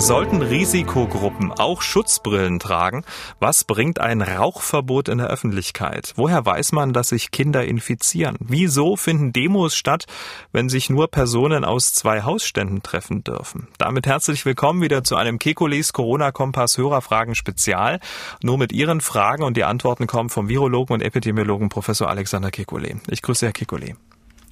Sollten 0.00 0.42
Risikogruppen 0.42 1.50
auch 1.50 1.82
Schutzbrillen 1.82 2.60
tragen? 2.60 3.04
Was 3.40 3.64
bringt 3.64 3.98
ein 3.98 4.22
Rauchverbot 4.22 5.08
in 5.08 5.18
der 5.18 5.26
Öffentlichkeit? 5.26 6.12
Woher 6.14 6.46
weiß 6.46 6.70
man, 6.70 6.92
dass 6.92 7.08
sich 7.08 7.32
Kinder 7.32 7.64
infizieren? 7.64 8.36
Wieso 8.38 8.94
finden 8.94 9.32
Demos 9.32 9.74
statt, 9.74 10.06
wenn 10.52 10.68
sich 10.68 10.88
nur 10.88 11.08
Personen 11.08 11.64
aus 11.64 11.94
zwei 11.94 12.22
Hausständen 12.22 12.84
treffen 12.84 13.24
dürfen? 13.24 13.66
Damit 13.78 14.06
herzlich 14.06 14.46
willkommen 14.46 14.82
wieder 14.82 15.02
zu 15.02 15.16
einem 15.16 15.40
Kekules 15.40 15.92
Corona-Kompass 15.92 16.78
Hörerfragen 16.78 17.34
Spezial. 17.34 17.98
Nur 18.40 18.56
mit 18.56 18.70
Ihren 18.72 19.00
Fragen 19.00 19.42
und 19.42 19.56
die 19.56 19.64
Antworten 19.64 20.06
kommen 20.06 20.30
vom 20.30 20.48
Virologen 20.48 20.94
und 20.94 21.02
Epidemiologen 21.02 21.70
Professor 21.70 22.08
Alexander 22.08 22.50
Kekulé. 22.50 23.00
Ich 23.10 23.20
grüße 23.20 23.46
Herr 23.46 23.52
Kekulé. 23.52 23.96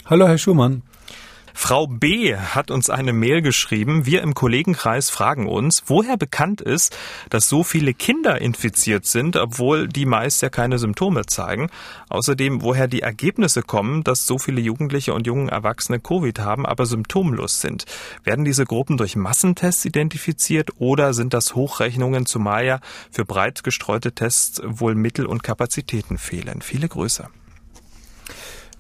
Hallo, 0.07 0.27
Herr 0.27 0.39
Schumann. 0.39 0.83
Frau 1.59 1.87
B. 1.87 2.37
hat 2.37 2.71
uns 2.71 2.91
eine 2.91 3.15
Mail 3.15 3.41
geschrieben. 3.41 4.05
Wir 4.05 4.21
im 4.23 4.35
Kollegenkreis 4.35 5.09
fragen 5.09 5.49
uns, 5.49 5.83
woher 5.87 6.19
bekannt 6.19 6.61
ist, 6.61 6.97
dass 7.31 7.49
so 7.49 7.65
viele 7.65 7.95
Kinder 7.95 8.41
infiziert 8.41 9.07
sind, 9.07 9.37
obwohl 9.37 9.89
die 9.89 10.05
meist 10.05 10.43
ja 10.43 10.51
keine 10.51 10.79
Symptome 10.79 11.25
zeigen. 11.25 11.71
Außerdem, 12.11 12.63
woher 12.63 12.89
die 12.89 13.01
Ergebnisse 13.01 13.63
kommen, 13.63 14.05
dass 14.05 14.27
so 14.27 14.39
viele 14.39 14.61
Jugendliche 14.61 15.15
und 15.15 15.27
jungen 15.27 15.49
Erwachsene 15.49 15.99
Covid 15.99 16.39
haben, 16.39 16.67
aber 16.67 16.85
symptomlos 16.85 17.63
sind. 17.63 17.87
Werden 18.23 18.45
diese 18.45 18.67
Gruppen 18.67 18.99
durch 18.99 19.17
Massentests 19.17 19.87
identifiziert 19.87 20.71
oder 20.79 21.15
sind 21.15 21.33
das 21.33 21.55
Hochrechnungen, 21.55 22.27
zumal 22.27 22.67
ja 22.67 22.81
für 23.11 23.25
breit 23.25 23.65
gestreute 23.65 24.13
Tests 24.13 24.61
wohl 24.63 24.95
Mittel 24.95 25.25
und 25.25 25.43
Kapazitäten 25.43 26.19
fehlen? 26.19 26.61
Viele 26.61 26.87
Grüße. 26.87 27.29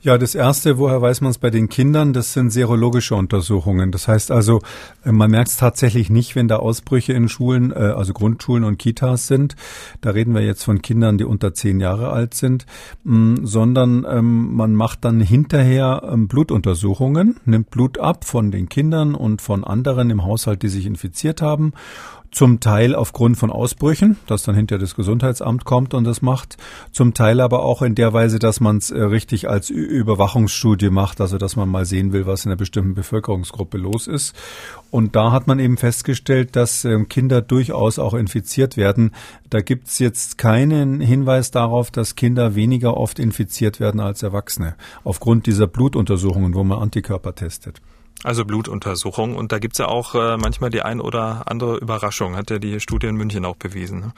Ja, 0.06 0.18
das 0.18 0.36
erste, 0.36 0.78
woher 0.78 1.02
weiß 1.02 1.20
man 1.22 1.32
es 1.32 1.38
bei 1.38 1.50
den 1.50 1.68
Kindern, 1.68 2.12
das 2.12 2.32
sind 2.32 2.50
serologische 2.50 3.16
Untersuchungen. 3.16 3.90
Das 3.90 4.06
heißt 4.06 4.30
also, 4.30 4.60
äh, 5.04 5.10
man 5.10 5.32
merkt 5.32 5.48
es 5.48 5.56
tatsächlich 5.56 6.10
nicht, 6.10 6.36
wenn 6.36 6.46
da 6.46 6.58
Ausbrüche 6.58 7.12
in 7.12 7.28
Schulen, 7.28 7.72
äh, 7.72 7.74
also 7.74 8.12
Grundschulen 8.12 8.62
und 8.62 8.78
Kitas 8.78 9.26
sind. 9.26 9.56
Da 10.02 10.10
reden 10.10 10.32
wir 10.32 10.42
jetzt 10.42 10.62
von 10.62 10.80
Kindern, 10.80 11.18
die 11.18 11.24
unter 11.24 11.54
zehn 11.54 11.80
Jahre 11.80 12.10
alt 12.10 12.34
sind, 12.34 12.66
mm, 13.02 13.38
sondern 13.42 14.06
ähm, 14.08 14.54
man 14.54 14.76
macht 14.76 15.04
dann 15.04 15.20
hinterher 15.20 16.08
ähm, 16.08 16.28
Blutuntersuchungen, 16.28 17.40
nimmt 17.44 17.70
Blut 17.70 17.98
ab 17.98 18.24
von 18.24 18.52
den 18.52 18.68
Kindern 18.68 19.16
und 19.16 19.42
von 19.42 19.64
anderen 19.64 20.10
im 20.10 20.24
Haushalt, 20.24 20.62
die 20.62 20.68
sich 20.68 20.86
infiziert 20.86 21.42
haben 21.42 21.72
zum 22.30 22.60
Teil 22.60 22.94
aufgrund 22.94 23.36
von 23.36 23.50
Ausbrüchen, 23.50 24.16
dass 24.26 24.42
dann 24.42 24.54
hinter 24.54 24.78
das 24.78 24.94
Gesundheitsamt 24.94 25.64
kommt 25.64 25.94
und 25.94 26.04
das 26.04 26.22
macht. 26.22 26.56
Zum 26.92 27.14
Teil 27.14 27.40
aber 27.40 27.62
auch 27.62 27.82
in 27.82 27.94
der 27.94 28.12
Weise, 28.12 28.38
dass 28.38 28.60
man 28.60 28.78
es 28.78 28.90
äh, 28.90 29.00
richtig 29.00 29.48
als 29.48 29.70
Überwachungsstudie 29.70 30.90
macht, 30.90 31.20
also 31.20 31.38
dass 31.38 31.56
man 31.56 31.68
mal 31.68 31.84
sehen 31.84 32.12
will, 32.12 32.26
was 32.26 32.44
in 32.44 32.50
einer 32.50 32.56
bestimmten 32.56 32.94
Bevölkerungsgruppe 32.94 33.78
los 33.78 34.06
ist. 34.06 34.34
Und 34.90 35.16
da 35.16 35.32
hat 35.32 35.46
man 35.46 35.58
eben 35.58 35.76
festgestellt, 35.76 36.56
dass 36.56 36.84
ähm, 36.84 37.08
Kinder 37.08 37.42
durchaus 37.42 37.98
auch 37.98 38.14
infiziert 38.14 38.76
werden. 38.76 39.12
Da 39.50 39.60
gibt 39.60 39.88
es 39.88 39.98
jetzt 39.98 40.38
keinen 40.38 41.00
Hinweis 41.00 41.50
darauf, 41.50 41.90
dass 41.90 42.16
Kinder 42.16 42.54
weniger 42.54 42.96
oft 42.96 43.18
infiziert 43.18 43.80
werden 43.80 44.00
als 44.00 44.22
Erwachsene, 44.22 44.74
aufgrund 45.04 45.46
dieser 45.46 45.66
Blutuntersuchungen, 45.66 46.54
wo 46.54 46.64
man 46.64 46.78
Antikörper 46.78 47.34
testet. 47.34 47.80
Also 48.24 48.44
Blutuntersuchung. 48.44 49.36
Und 49.36 49.52
da 49.52 49.58
gibt's 49.58 49.78
ja 49.78 49.86
auch 49.88 50.14
äh, 50.14 50.36
manchmal 50.36 50.70
die 50.70 50.82
ein 50.82 51.00
oder 51.00 51.42
andere 51.46 51.76
Überraschung, 51.76 52.34
hat 52.34 52.50
ja 52.50 52.58
die 52.58 52.80
Studie 52.80 53.06
in 53.06 53.16
München 53.16 53.44
auch 53.44 53.56
bewiesen. 53.56 54.00
Ne? 54.00 54.12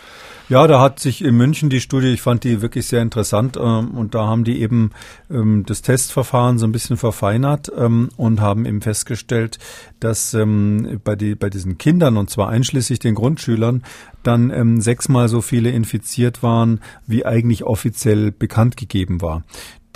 Ja, 0.49 0.67
da 0.67 0.81
hat 0.81 1.01
sich 1.01 1.23
in 1.23 1.37
München 1.37 1.69
die 1.69 1.81
Studie, 1.81 2.09
ich 2.09 2.23
fand 2.23 2.45
die 2.45 2.63
wirklich 2.63 2.87
sehr 2.87 3.03
interessant, 3.03 3.57
ähm, 3.57 3.91
und 3.91 4.15
da 4.15 4.27
haben 4.27 4.45
die 4.45 4.63
eben 4.63 4.93
ähm, 5.31 5.65
das 5.67 5.83
Testverfahren 5.83 6.59
so 6.59 6.67
ein 6.67 6.73
bisschen 6.73 6.97
verfeinert 6.97 7.71
ähm, 7.77 8.09
und 8.17 8.41
haben 8.41 8.67
eben 8.67 8.81
festgestellt, 8.81 9.59
dass 10.01 10.33
ähm, 10.33 11.01
bei, 11.03 11.17
die, 11.17 11.35
bei 11.35 11.51
diesen 11.51 11.77
Kindern, 11.77 12.17
und 12.17 12.31
zwar 12.31 12.49
einschließlich 12.49 13.01
den 13.01 13.15
Grundschülern, 13.15 13.83
dann 14.23 14.51
ähm, 14.51 14.81
sechsmal 14.81 15.29
so 15.29 15.41
viele 15.41 15.71
infiziert 15.71 16.43
waren, 16.43 16.81
wie 17.07 17.27
eigentlich 17.27 17.65
offiziell 17.65 18.31
bekannt 18.31 18.77
gegeben 18.77 19.21
war. 19.23 19.43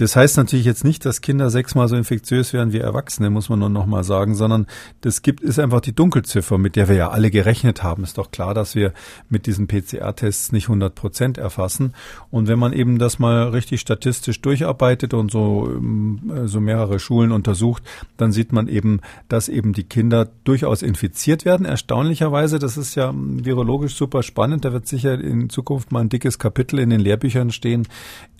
Das 0.02 0.16
heißt 0.16 0.36
natürlich 0.36 0.66
jetzt 0.66 0.82
nicht, 0.82 1.06
dass 1.06 1.20
Kinder 1.20 1.48
sechsmal 1.48 1.86
so 1.86 1.94
infektiös 1.94 2.52
werden 2.52 2.72
wie 2.72 2.78
Erwachsene, 2.78 3.30
muss 3.30 3.48
man 3.48 3.60
nur 3.60 3.68
noch 3.68 3.86
mal 3.86 4.02
sagen, 4.02 4.34
sondern 4.34 4.66
das 5.00 5.22
gibt, 5.22 5.40
ist 5.40 5.60
einfach 5.60 5.80
die 5.80 5.94
Dunkelziffer, 5.94 6.58
mit 6.58 6.74
der 6.74 6.88
wir 6.88 6.96
ja 6.96 7.10
alle 7.10 7.30
gerechnet 7.30 7.84
haben. 7.84 8.02
Ist 8.02 8.18
doch 8.18 8.32
klar, 8.32 8.52
dass 8.52 8.74
wir 8.74 8.94
mit 9.28 9.46
diesen 9.46 9.68
PCR-Tests 9.68 10.50
nicht 10.50 10.64
100 10.64 10.96
Prozent 10.96 11.38
erfassen. 11.38 11.94
Und 12.32 12.48
wenn 12.48 12.58
man 12.58 12.72
eben 12.72 12.98
das 12.98 13.20
mal 13.20 13.50
richtig 13.50 13.80
statistisch 13.80 14.40
durcharbeitet 14.40 15.14
und 15.14 15.30
so, 15.30 15.70
ähm, 15.70 16.18
so 16.46 16.60
mehrere 16.60 16.98
Schulen 16.98 17.30
untersucht, 17.30 17.84
dann 18.16 18.32
sieht 18.32 18.52
man 18.52 18.66
eben, 18.66 19.02
dass 19.28 19.48
eben 19.48 19.72
die 19.72 19.84
Kinder 19.84 20.28
durchaus 20.42 20.82
infiziert 20.82 21.44
werden. 21.44 21.64
Erstaunlicherweise, 21.64 22.58
das 22.58 22.76
ist 22.76 22.96
ja 22.96 23.14
virologisch 23.14 23.94
super 23.94 24.24
spannend. 24.24 24.64
Da 24.64 24.72
wird 24.72 24.88
sicher 24.88 25.14
in 25.20 25.48
Zukunft 25.48 25.92
mal 25.92 26.00
ein 26.00 26.08
dickes 26.08 26.40
Kapitel 26.40 26.80
in 26.80 26.90
den 26.90 26.98
Lehrbüchern 27.00 27.52
stehen. 27.52 27.86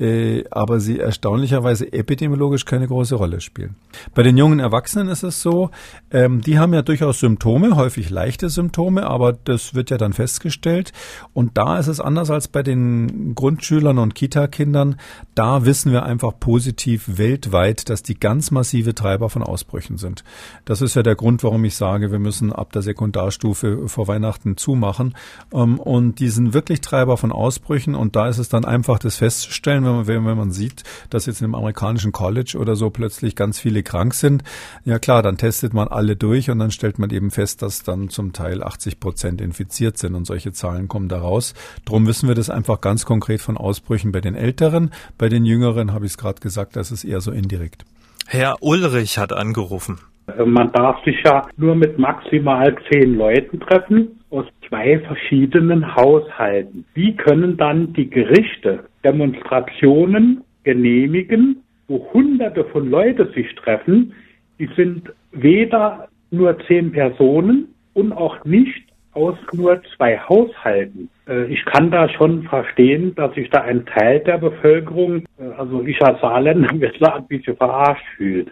Äh, 0.01 0.43
aber 0.51 0.81
sie 0.81 0.99
erstaunlich 0.99 1.52
erstaunlicherweise 1.53 1.93
epidemiologisch 1.93 2.65
keine 2.65 2.87
große 2.87 3.15
Rolle 3.15 3.41
spielen. 3.41 3.77
Bei 4.15 4.23
den 4.23 4.37
jungen 4.37 4.59
Erwachsenen 4.59 5.09
ist 5.09 5.23
es 5.23 5.43
so, 5.43 5.71
ähm, 6.11 6.41
die 6.41 6.59
haben 6.59 6.73
ja 6.75 6.83
durchaus 6.83 7.21
Symptome, 7.21 7.77
häufig 7.77 8.11
leichte 8.11 8.49
Symptome, 8.49 9.07
aber 9.07 9.33
das 9.33 9.75
wird 9.75 9.91
ja 9.91 9.99
dann 9.99 10.13
festgestellt. 10.13 10.93
Und 11.35 11.57
da 11.59 11.79
ist 11.79 11.89
es 11.89 12.01
anders 12.01 12.31
als 12.31 12.49
bei 12.49 12.63
den 12.63 13.35
Grundschülern 13.35 13.99
und 13.99 14.15
Kita-Kindern. 14.15 14.97
Da 15.35 15.65
wissen 15.65 15.93
wir 15.93 16.05
einfach 16.05 16.33
positiv 16.39 17.19
weltweit, 17.19 17.89
dass 17.89 18.03
die 18.03 18.19
ganz 18.19 18.51
massive 18.51 18.95
Treiber 18.95 19.29
von 19.31 19.43
Ausbrüchen 19.43 19.99
sind. 19.99 20.25
Das 20.65 20.83
ist 20.83 20.95
ja 20.95 21.03
der 21.03 21.15
Grund, 21.15 21.43
warum 21.45 21.65
ich 21.65 21.77
sage, 21.77 22.11
wir 22.13 22.19
müssen 22.19 22.53
ab 22.53 22.73
der 22.73 22.83
Sekundarstufe 22.83 23.89
vor 23.89 24.09
Weihnachten 24.09 24.57
zumachen. 24.57 25.15
Ähm, 25.53 25.79
und 25.79 26.21
die 26.21 26.29
sind 26.29 26.55
wirklich 26.55 26.81
Treiber 26.81 27.17
von 27.17 27.33
Ausbrüchen. 27.33 27.95
Und 27.95 28.17
da 28.17 28.29
ist 28.29 28.39
es 28.39 28.49
dann 28.49 28.65
einfach 28.65 28.99
das 28.99 29.17
festzustellen, 29.17 29.85
wenn 29.85 29.93
man, 29.93 30.07
wenn 30.07 30.37
man 30.37 30.53
sieht, 30.53 30.85
dass 31.11 31.27
jetzt 31.27 31.32
in 31.41 31.47
einem 31.47 31.55
amerikanischen 31.55 32.13
College 32.13 32.57
oder 32.59 32.77
so 32.77 32.91
plötzlich 32.91 33.37
ganz 33.37 33.59
viele 33.59 33.83
krank 33.83 34.15
sind, 34.15 34.43
ja 34.85 34.99
klar, 34.99 35.23
dann 35.23 35.39
testet 35.39 35.75
man 35.75 35.89
alle 35.89 36.17
durch 36.17 36.51
und 36.51 36.59
dann 36.59 36.71
stellt 36.71 36.99
man 36.99 37.11
eben 37.11 37.31
fest, 37.31 37.63
dass 37.63 37.83
dann 37.83 38.09
zum 38.09 38.33
Teil 38.33 38.63
80 38.63 39.01
Prozent 39.01 39.41
infiziert 39.41 39.99
sind 39.99 40.15
und 40.15 40.27
solche 40.27 40.53
Zahlen 40.53 40.89
kommen 40.89 41.09
da 41.09 41.19
raus. 41.19 41.55
Drum 41.85 42.07
wissen 42.07 42.29
wir 42.29 42.35
das 42.35 42.51
einfach 42.51 42.81
ganz 42.81 43.05
konkret 43.05 43.41
von 43.41 43.57
Ausbrüchen 43.57 44.13
bei 44.13 44.21
den 44.21 44.35
Älteren. 44.35 44.91
Bei 45.19 45.29
den 45.29 45.45
Jüngeren 45.45 45.93
habe 45.93 46.07
ich 46.07 46.13
es 46.13 46.19
gerade 46.19 46.41
gesagt, 46.41 46.77
das 46.77 46.93
ist 46.93 47.05
eher 47.05 47.21
so 47.21 47.33
indirekt. 47.33 47.85
Herr 48.27 48.57
Ulrich 48.61 49.19
hat 49.19 49.33
angerufen. 49.33 49.99
Man 50.45 50.73
darf 50.73 51.03
sich 51.05 51.17
ja 51.25 51.49
nur 51.57 51.75
mit 51.75 51.99
maximal 51.99 52.75
zehn 52.91 53.17
Leuten 53.17 53.59
treffen 53.61 54.21
aus 54.31 54.47
zwei 54.69 54.99
verschiedenen 55.01 55.95
Haushalten. 55.95 56.85
Wie 56.95 57.15
können 57.17 57.57
dann 57.57 57.93
die 57.93 58.09
Gerichte 58.09 58.85
Demonstrationen 59.05 60.43
genehmigen, 60.65 61.63
wo 61.89 62.09
hunderte 62.13 62.65
von 62.67 62.91
Leuten 62.91 63.33
sich 63.35 63.55
treffen, 63.57 64.15
die 64.59 64.69
sind 64.77 65.13
weder 65.33 66.09
nur 66.31 66.59
zehn 66.67 66.93
Personen 66.93 67.75
und 67.95 68.13
auch 68.13 68.45
nicht 68.45 68.83
aus 69.13 69.37
nur 69.53 69.83
zwei 69.97 70.19
Haushalten. 70.19 71.11
Äh, 71.29 71.45
ich 71.47 71.65
kann 71.67 71.91
da 71.91 72.09
schon 72.09 72.45
verstehen, 72.45 73.15
dass 73.15 73.35
sich 73.35 73.51
da 73.51 73.63
ein 73.63 73.85
Teil 73.85 74.21
der 74.21 74.39
Bevölkerung, 74.39 75.25
äh, 75.39 75.45
also 75.59 75.83
ich 75.83 76.01
als 76.03 76.21
Saarländer, 76.21 76.71
ein 76.71 77.27
bisschen 77.29 77.57
verarscht 77.57 78.05
fühlt. 78.17 78.51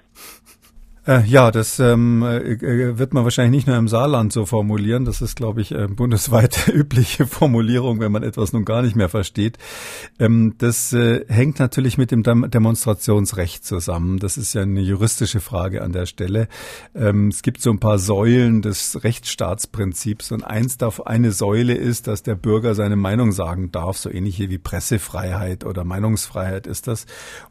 Äh, 1.11 1.25
ja, 1.27 1.51
das 1.51 1.81
ähm, 1.81 2.23
äh, 2.23 2.53
äh, 2.53 2.99
wird 2.99 3.15
man 3.15 3.25
wahrscheinlich 3.25 3.51
nicht 3.51 3.67
nur 3.67 3.77
im 3.77 3.89
Saarland 3.89 4.33
so 4.33 4.47
formulieren. 4.47 5.05
Das 5.05 5.21
ist, 5.21 5.35
glaube 5.35 5.61
ich, 5.61 5.73
äh, 5.73 5.89
bundesweit 5.89 6.69
übliche 6.73 7.27
Formulierung, 7.27 7.99
wenn 7.99 8.13
man 8.13 8.23
etwas 8.23 8.53
nun 8.53 8.65
gar 8.65 8.83
nicht 8.83 8.95
mehr 8.95 9.09
versteht. 9.09 9.59
Ähm, 10.21 10.55
das 10.59 10.93
äh, 10.93 11.25
hängt 11.27 11.59
natürlich 11.59 11.99
mit 11.99 12.13
dem 12.13 12.23
Dem 12.23 12.49
Demonstrationsrecht 12.49 13.65
zusammen. 13.65 14.21
Das 14.21 14.37
ist 14.37 14.55
ja 14.55 14.63
eine 14.63 14.83
juristische 14.83 15.41
Frage 15.41 15.83
an 15.83 15.91
der 15.91 16.07
Stelle. 16.07 16.47
Ähm, 16.95 17.27
es 17.29 17.43
gibt 17.43 17.61
so 17.61 17.71
ein 17.71 17.81
paar 17.81 17.99
Säulen 17.99 18.63
des 18.63 19.03
Rechtsstaatsprinzips 19.03 20.31
und 20.31 20.45
eins 20.45 20.79
darf, 20.79 21.01
eine 21.01 21.33
Säule 21.33 21.75
ist, 21.75 22.07
dass 22.07 22.23
der 22.23 22.37
Bürger 22.37 22.77
seine 22.77 22.95
Meinung 22.95 23.33
sagen 23.33 23.73
darf, 23.73 23.97
so 23.97 24.11
ähnlich 24.11 24.39
wie 24.39 24.59
Pressefreiheit 24.59 25.65
oder 25.65 25.83
Meinungsfreiheit 25.83 26.69
ist 26.69 26.87
das. 26.87 27.07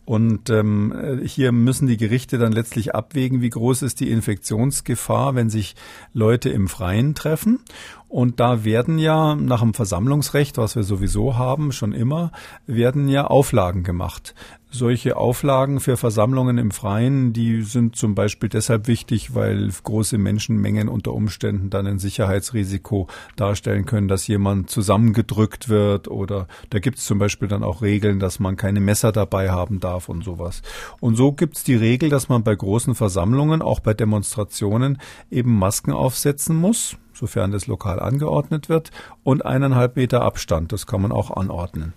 Und 0.06 0.50
ähm, 0.50 0.94
äh, 0.96 1.28
hier 1.28 1.52
müssen 1.52 1.88
die 1.88 1.98
Gerichte 1.98 2.38
dann 2.38 2.54
letztlich 2.54 2.96
abwägen, 2.96 3.42
wie 3.42 3.49
groß 3.50 3.82
ist 3.82 4.00
die 4.00 4.12
Infektionsgefahr, 4.12 5.36
wenn 5.36 5.50
sich 5.50 5.76
Leute 6.14 6.50
im 6.50 6.68
Freien 6.68 7.16
treffen. 7.16 7.60
Und 8.08 8.40
da 8.40 8.64
werden 8.64 8.98
ja 8.98 9.36
nach 9.36 9.62
dem 9.62 9.74
Versammlungsrecht, 9.74 10.58
was 10.58 10.76
wir 10.76 10.84
sowieso 10.84 11.38
haben, 11.38 11.72
schon 11.72 11.94
immer, 11.94 12.32
werden 12.66 13.08
ja 13.08 13.28
Auflagen 13.28 13.84
gemacht. 13.84 14.34
Solche 14.72 15.18
Auflagen 15.18 15.80
für 15.80 15.98
Versammlungen 15.98 16.60
im 16.60 16.70
Freien, 16.70 17.34
die 17.34 17.64
sind 17.64 17.96
zum 17.96 18.14
Beispiel 18.14 18.50
deshalb 18.50 18.88
wichtig, 18.88 19.34
weil 19.34 19.68
große 19.84 20.20
Menschenmengen 20.20 20.90
unter 20.90 21.14
Umständen 21.14 21.72
dann 21.72 21.88
ein 21.88 21.98
Sicherheitsrisiko 21.98 23.08
darstellen 23.36 23.86
können, 23.86 24.08
dass 24.08 24.28
jemand 24.28 24.70
zusammengedrückt 24.70 25.70
wird 25.70 26.08
oder 26.08 26.48
da 26.70 26.78
gibt 26.78 27.00
es 27.00 27.06
zum 27.06 27.18
Beispiel 27.18 27.48
dann 27.48 27.64
auch 27.64 27.82
Regeln, 27.82 28.20
dass 28.20 28.40
man 28.40 28.58
keine 28.58 28.80
Messer 28.80 29.12
dabei 29.12 29.50
haben 29.50 29.80
darf 29.80 30.08
und 30.08 30.24
sowas. 30.24 30.62
Und 31.00 31.16
so 31.16 31.32
gibt 31.32 31.58
es 31.58 31.64
die 31.64 31.76
Regel, 31.76 32.10
dass 32.10 32.30
man 32.30 32.44
bei 32.44 32.54
großen 32.54 32.94
Versammlungen, 32.94 33.64
auch 33.64 33.80
bei 33.80 33.96
Demonstrationen, 33.96 35.00
eben 35.32 35.58
Masken 35.58 35.94
aufsetzen 35.94 36.56
muss 36.56 36.96
sofern 37.20 37.52
das 37.52 37.68
lokal 37.68 38.00
angeordnet 38.00 38.70
wird, 38.70 38.92
und 39.24 39.46
eineinhalb 39.46 39.98
Meter 39.98 40.22
Abstand. 40.22 40.72
Das 40.72 40.88
kann 40.88 41.02
man 41.02 41.12
auch 41.12 41.32
anordnen. 41.32 41.94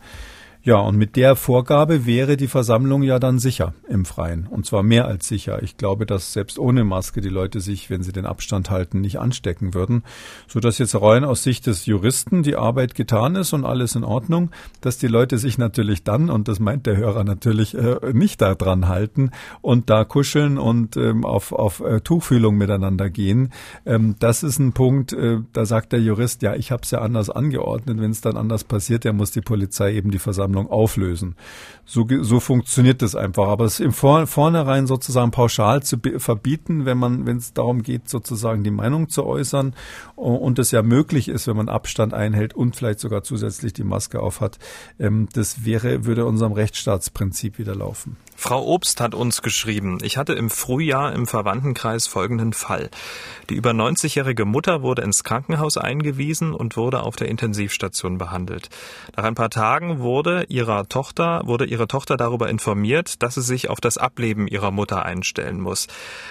Ja, 0.64 0.76
und 0.76 0.96
mit 0.96 1.16
der 1.16 1.34
Vorgabe 1.34 2.06
wäre 2.06 2.36
die 2.36 2.46
Versammlung 2.46 3.02
ja 3.02 3.18
dann 3.18 3.40
sicher 3.40 3.74
im 3.88 4.04
Freien. 4.04 4.46
Und 4.46 4.64
zwar 4.64 4.84
mehr 4.84 5.08
als 5.08 5.26
sicher. 5.26 5.60
Ich 5.60 5.76
glaube, 5.76 6.06
dass 6.06 6.32
selbst 6.32 6.56
ohne 6.56 6.84
Maske 6.84 7.20
die 7.20 7.30
Leute 7.30 7.60
sich, 7.60 7.90
wenn 7.90 8.04
sie 8.04 8.12
den 8.12 8.26
Abstand 8.26 8.70
halten, 8.70 9.00
nicht 9.00 9.18
anstecken 9.18 9.74
würden. 9.74 10.04
Sodass 10.46 10.78
jetzt 10.78 10.94
rein 10.94 11.24
aus 11.24 11.42
Sicht 11.42 11.66
des 11.66 11.86
Juristen 11.86 12.44
die 12.44 12.54
Arbeit 12.54 12.94
getan 12.94 13.34
ist 13.34 13.52
und 13.52 13.64
alles 13.64 13.96
in 13.96 14.04
Ordnung, 14.04 14.52
dass 14.80 14.98
die 14.98 15.08
Leute 15.08 15.36
sich 15.38 15.58
natürlich 15.58 16.04
dann, 16.04 16.30
und 16.30 16.46
das 16.46 16.60
meint 16.60 16.86
der 16.86 16.96
Hörer 16.96 17.24
natürlich, 17.24 17.76
äh, 17.76 17.96
nicht 18.12 18.40
daran 18.40 18.86
halten 18.86 19.32
und 19.62 19.90
da 19.90 20.04
kuscheln 20.04 20.58
und 20.58 20.96
ähm, 20.96 21.24
auf, 21.24 21.50
auf 21.50 21.80
äh, 21.80 22.02
Tuchfühlung 22.02 22.56
miteinander 22.56 23.10
gehen. 23.10 23.52
Ähm, 23.84 24.14
das 24.20 24.44
ist 24.44 24.60
ein 24.60 24.74
Punkt, 24.74 25.12
äh, 25.12 25.38
da 25.52 25.66
sagt 25.66 25.90
der 25.90 26.00
Jurist, 26.00 26.42
ja, 26.42 26.54
ich 26.54 26.70
habe 26.70 26.82
es 26.84 26.92
ja 26.92 27.00
anders 27.00 27.30
angeordnet. 27.30 28.00
Wenn 28.00 28.12
es 28.12 28.20
dann 28.20 28.36
anders 28.36 28.62
passiert, 28.62 29.04
dann 29.04 29.16
muss 29.16 29.32
die 29.32 29.40
Polizei 29.40 29.94
eben 29.94 30.12
die 30.12 30.20
Versammlung 30.20 30.51
Versammlung 30.52 30.70
auflösen. 30.70 31.36
So, 31.84 32.06
so 32.20 32.40
funktioniert 32.40 33.02
das 33.02 33.16
einfach. 33.16 33.48
Aber 33.48 33.64
es 33.64 33.80
im 33.80 33.92
Vor 33.92 34.26
Vornherein 34.26 34.86
sozusagen 34.86 35.30
pauschal 35.30 35.82
zu 35.82 35.98
verbieten, 36.18 36.84
wenn 36.84 36.96
man, 36.96 37.26
wenn 37.26 37.38
es 37.38 37.52
darum 37.52 37.82
geht, 37.82 38.08
sozusagen 38.08 38.62
die 38.62 38.70
Meinung 38.70 39.08
zu 39.08 39.26
äußern 39.26 39.74
und 40.14 40.58
es 40.58 40.70
ja 40.70 40.82
möglich 40.82 41.28
ist, 41.28 41.48
wenn 41.48 41.56
man 41.56 41.68
Abstand 41.68 42.14
einhält 42.14 42.54
und 42.54 42.76
vielleicht 42.76 43.00
sogar 43.00 43.24
zusätzlich 43.24 43.72
die 43.72 43.84
Maske 43.84 44.20
aufhat, 44.20 44.58
ähm, 44.98 45.28
das 45.32 45.64
wäre, 45.64 46.04
würde 46.04 46.24
unserem 46.24 46.52
Rechtsstaatsprinzip 46.52 47.58
wieder 47.58 47.74
laufen. 47.74 48.16
Frau 48.36 48.64
Obst 48.64 49.00
hat 49.00 49.14
uns 49.14 49.42
geschrieben, 49.42 49.98
ich 50.02 50.16
hatte 50.16 50.32
im 50.32 50.50
Frühjahr 50.50 51.12
im 51.12 51.26
Verwandtenkreis 51.26 52.06
folgenden 52.06 52.52
Fall. 52.52 52.90
Die 53.50 53.54
über 53.54 53.70
90-jährige 53.70 54.44
Mutter 54.44 54.82
wurde 54.82 55.02
ins 55.02 55.22
Krankenhaus 55.22 55.76
eingewiesen 55.76 56.52
und 56.52 56.76
wurde 56.76 57.02
auf 57.02 57.16
der 57.16 57.28
Intensivstation 57.28 58.18
behandelt. 58.18 58.68
Nach 59.16 59.24
ein 59.24 59.34
paar 59.34 59.50
Tagen 59.50 60.00
wurde 60.00 60.41
ihrer 60.48 60.88
Tochter, 60.88 61.42
wurde 61.44 61.64
ihre 61.64 61.88
Tochter 61.88 62.16
darüber 62.16 62.48
informiert, 62.48 63.22
dass 63.22 63.34
sie 63.34 63.42
sich 63.42 63.70
auf 63.70 63.80
das 63.80 63.98
Ableben 63.98 64.46
ihrer 64.46 64.70
Mutter 64.70 65.04
einstellen 65.04 65.60
muss. 65.60 65.86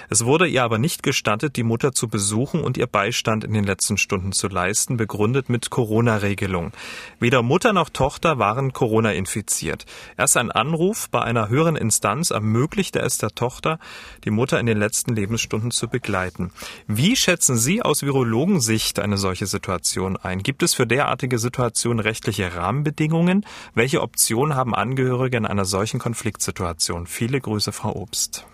Es 0.08 0.24
wurde 0.24 0.46
ihr 0.46 0.62
aber 0.62 0.78
nicht 0.78 1.02
gestattet, 1.02 1.56
die 1.56 1.62
Mutter 1.62 1.92
zu 1.92 2.08
besuchen 2.08 2.62
und 2.62 2.76
ihr 2.76 2.86
Beistand 2.86 3.44
in 3.44 3.52
den 3.52 3.64
letzten 3.64 3.96
Stunden 3.98 4.32
zu 4.32 4.48
leisten, 4.48 4.96
begründet 4.96 5.48
mit 5.48 5.70
Corona-Regelung. 5.70 6.72
Weder 7.20 7.42
Mutter 7.42 7.72
noch 7.72 7.88
Tochter 7.88 8.38
waren 8.38 8.72
Corona 8.72 9.12
infiziert. 9.12 9.86
Erst 10.16 10.36
ein 10.36 10.50
Anruf 10.50 11.08
bei 11.10 11.22
einer 11.22 11.48
höheren 11.48 11.76
Instanz 11.76 12.12
Instanz 12.12 12.30
ermöglichte 12.30 12.98
es 12.98 13.18
der 13.18 13.30
Tochter, 13.30 13.78
die 14.24 14.30
Mutter 14.30 14.60
in 14.60 14.66
den 14.66 14.76
letzten 14.76 15.14
Lebensstunden 15.14 15.70
zu 15.70 15.88
begleiten. 15.88 16.50
Wie 16.86 17.16
schätzen 17.16 17.56
Sie 17.56 17.80
aus 17.80 18.02
Virologensicht 18.02 18.98
eine 18.98 19.16
solche 19.16 19.46
Situation 19.46 20.18
ein? 20.18 20.42
Gibt 20.42 20.62
es 20.62 20.74
für 20.74 20.86
derartige 20.86 21.38
Situationen 21.38 22.00
rechtliche 22.00 22.54
Rahmenbedingungen? 22.54 23.46
Welche 23.74 24.01
Optionen 24.02 24.54
haben 24.54 24.74
Angehörige 24.74 25.36
in 25.36 25.46
einer 25.46 25.64
solchen 25.64 25.98
Konfliktsituation? 25.98 27.06
Viele 27.06 27.40
Grüße, 27.40 27.72
Frau 27.72 27.94
Obst. 27.94 28.46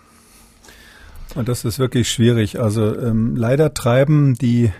Und 1.35 1.47
das 1.47 1.65
ist 1.65 1.79
wirklich 1.79 2.11
schwierig. 2.11 2.59
Also 2.59 2.97
ähm, 2.97 3.35
leider 3.35 3.73
treiben 3.73 4.35
die 4.35 4.71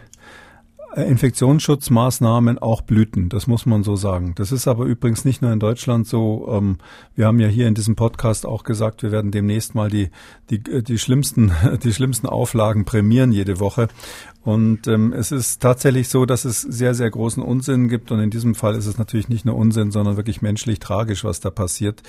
Infektionsschutzmaßnahmen 0.96 2.58
auch 2.58 2.82
Blüten, 2.82 3.30
das 3.30 3.48
muss 3.48 3.66
man 3.66 3.84
so 3.84 3.96
sagen. 3.96 4.34
Das 4.36 4.52
ist 4.52 4.68
aber 4.68 4.86
übrigens 4.86 5.26
nicht 5.26 5.42
nur 5.42 5.52
in 5.52 5.60
Deutschland 5.60 6.08
so. 6.08 6.48
Ähm, 6.52 6.78
wir 7.16 7.28
haben 7.28 7.40
ja 7.40 7.48
hier 7.48 7.68
in 7.68 7.76
diesem 7.76 7.96
Podcast 7.96 8.46
auch 8.46 8.64
gesagt, 8.64 9.04
wir 9.04 9.12
werden 9.12 9.32
demnächst 9.32 9.76
mal 9.76 9.90
die, 9.90 10.10
die, 10.50 10.60
die 10.60 10.98
schlimmsten, 10.98 11.52
die 11.84 11.94
schlimmsten 11.94 12.28
Auflagen 12.28 12.86
prämieren 12.86 13.32
jede 13.32 13.60
Woche. 13.60 13.88
Und 14.42 14.88
ähm, 14.88 15.12
es 15.12 15.34
ist 15.34 15.62
tatsächlich 15.62 16.08
so, 16.08 16.26
dass 16.26 16.46
es 16.46 16.62
sehr, 16.62 16.96
sehr 16.96 17.10
großen 17.12 17.44
Unsinn 17.44 17.90
gibt. 17.90 18.10
Und 18.12 18.20
in 18.20 18.30
diesem 18.30 18.56
Fall 18.56 18.74
ist 18.74 18.86
es 18.86 18.98
natürlich 18.98 19.28
nicht 19.28 19.46
nur 19.46 19.56
Unsinn, 19.56 19.92
sondern 19.92 20.16
wirklich 20.16 20.42
menschlich 20.42 20.80
tragisch, 20.80 21.26
was 21.26 21.42
da 21.42 21.50
passiert. 21.50 22.02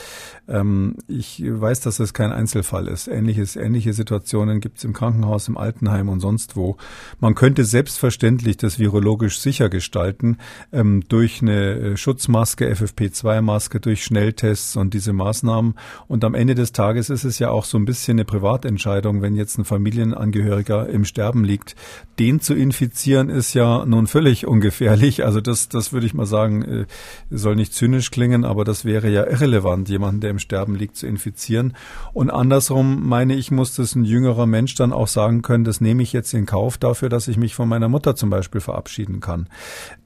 Ähm, 0.49 0.97
ich 1.09 1.43
weiß, 1.45 1.81
dass 1.81 1.99
es 1.99 2.15
kein 2.15 2.31
Einzelfall 2.31 2.87
ist. 2.87 3.09
Ähnliches, 3.09 3.57
ähnliche 3.57 3.93
Situationen 3.93 4.61
gibt 4.61 4.79
es 4.79 4.85
im 4.85 4.93
Krankenhaus, 4.93 5.49
im 5.49 5.59
Altenheim 5.59 6.09
und 6.09 6.21
sonst 6.21 6.55
wo. 6.55 6.77
Man 7.19 7.35
könnte 7.35 7.65
selbstverständlich 7.65 8.57
das 8.57 8.70
virologisch 8.79 9.41
sicher 9.41 9.69
gestalten 9.69 10.39
ähm, 10.73 11.03
durch 11.09 11.43
eine 11.43 11.73
äh, 11.73 11.97
Schutzmaske, 11.97 12.73
FFP2-Maske, 12.73 13.81
durch 13.81 14.05
Schnelltests 14.05 14.77
und 14.77 14.95
diese 14.95 15.13
Maßnahmen. 15.13 15.75
Und 16.09 16.25
am 16.25 16.35
Ende 16.35 16.55
des 16.55 16.73
Tages 16.73 17.11
ist 17.11 17.25
es 17.25 17.39
ja 17.39 17.51
auch 17.51 17.65
so 17.65 17.79
ein 17.79 17.85
bisschen 17.85 18.17
eine 18.17 18.25
Privatentscheidung, 18.25 19.23
wenn 19.23 19.35
jetzt 19.35 19.59
ein 19.59 19.65
Familienangehöriger 19.65 20.89
im 20.89 21.05
Sterben 21.05 21.45
liegt 21.45 21.75
den 22.21 22.39
zu 22.39 22.55
infizieren 22.55 23.31
ist 23.31 23.55
ja 23.55 23.87
nun 23.87 24.07
völlig 24.07 24.47
ungefährlich. 24.47 25.25
Also 25.25 25.41
das, 25.41 25.71
das 25.71 25.95
würde 25.95 26.05
ich 26.05 26.13
mal 26.13 26.27
sagen, 26.27 26.63
äh, 26.63 26.87
soll 27.31 27.57
nicht 27.57 27.73
zynisch 27.73 28.11
klingen, 28.11 28.45
aber 28.45 28.65
das 28.65 28.85
wäre 28.85 29.09
ja 29.09 29.27
irrelevant, 29.27 29.89
jemanden, 29.89 30.21
der 30.21 30.31
im 30.31 30.39
Sterben 30.39 30.75
liegt, 30.75 30.97
zu 30.97 31.07
infizieren. 31.07 31.75
Und 32.13 32.29
andersrum 32.29 33.09
meine 33.09 33.35
ich, 33.35 33.51
muss 33.51 33.75
das 33.75 33.95
ein 33.95 34.05
jüngerer 34.05 34.47
Mensch 34.47 34.75
dann 34.75 34.93
auch 34.93 35.09
sagen 35.09 35.41
können, 35.41 35.65
das 35.65 35.81
nehme 35.81 36.03
ich 36.03 36.13
jetzt 36.13 36.35
in 36.35 36.45
Kauf 36.45 36.77
dafür, 36.77 37.09
dass 37.09 37.27
ich 37.27 37.39
mich 37.39 37.55
von 37.55 37.71
meiner 37.71 37.89
Mutter 37.89 38.15
zum 38.15 38.29
Beispiel 38.29 38.60
verabschieden 38.61 39.21
kann. 39.21 39.49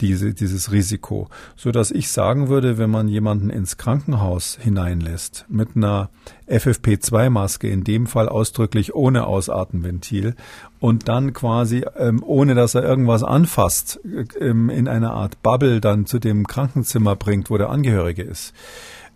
Diese, 0.00 0.34
dieses 0.34 0.72
Risiko. 0.72 1.28
So 1.56 1.70
dass 1.70 1.90
ich 1.90 2.10
sagen 2.10 2.48
würde, 2.48 2.78
wenn 2.78 2.90
man 2.90 3.08
jemanden 3.08 3.50
ins 3.50 3.76
Krankenhaus 3.76 4.58
hineinlässt 4.60 5.46
mit 5.48 5.76
einer 5.76 6.10
FFP2-Maske, 6.48 7.68
in 7.68 7.84
dem 7.84 8.06
Fall 8.06 8.28
ausdrücklich 8.28 8.94
ohne 8.94 9.26
Ausatmenventil 9.26 10.34
und 10.80 11.08
dann 11.08 11.32
quasi, 11.32 11.84
ähm, 11.96 12.22
ohne 12.22 12.54
dass 12.54 12.74
er 12.74 12.82
irgendwas 12.82 13.22
anfasst, 13.22 14.00
ähm, 14.38 14.68
in 14.68 14.88
einer 14.88 15.12
Art 15.12 15.42
Bubble 15.42 15.80
dann 15.80 16.06
zu 16.06 16.18
dem 16.18 16.46
Krankenzimmer 16.46 17.16
bringt, 17.16 17.50
wo 17.50 17.56
der 17.56 17.70
Angehörige 17.70 18.22
ist. 18.22 18.52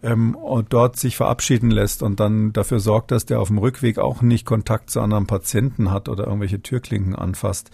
Ähm, 0.03 0.35
und 0.37 0.73
dort 0.73 0.97
sich 0.97 1.17
verabschieden 1.17 1.71
lässt 1.71 2.03
und 2.03 2.21
dann 2.21 2.53
dafür 2.53 2.79
sorgt, 2.79 3.11
dass 3.11 3.27
der 3.27 3.41
auf 3.41 3.49
dem 3.49 3.59
Rückweg 3.59 3.99
auch 3.99 4.23
nicht 4.23 4.47
Kontakt 4.47 4.91
zu 4.91 5.01
anderen 5.01 5.27
Patienten 5.27 5.91
hat 5.91 6.09
oder 6.09 6.27
irgendwelche 6.27 6.63
Türklinken 6.63 7.17
anfasst, 7.17 7.71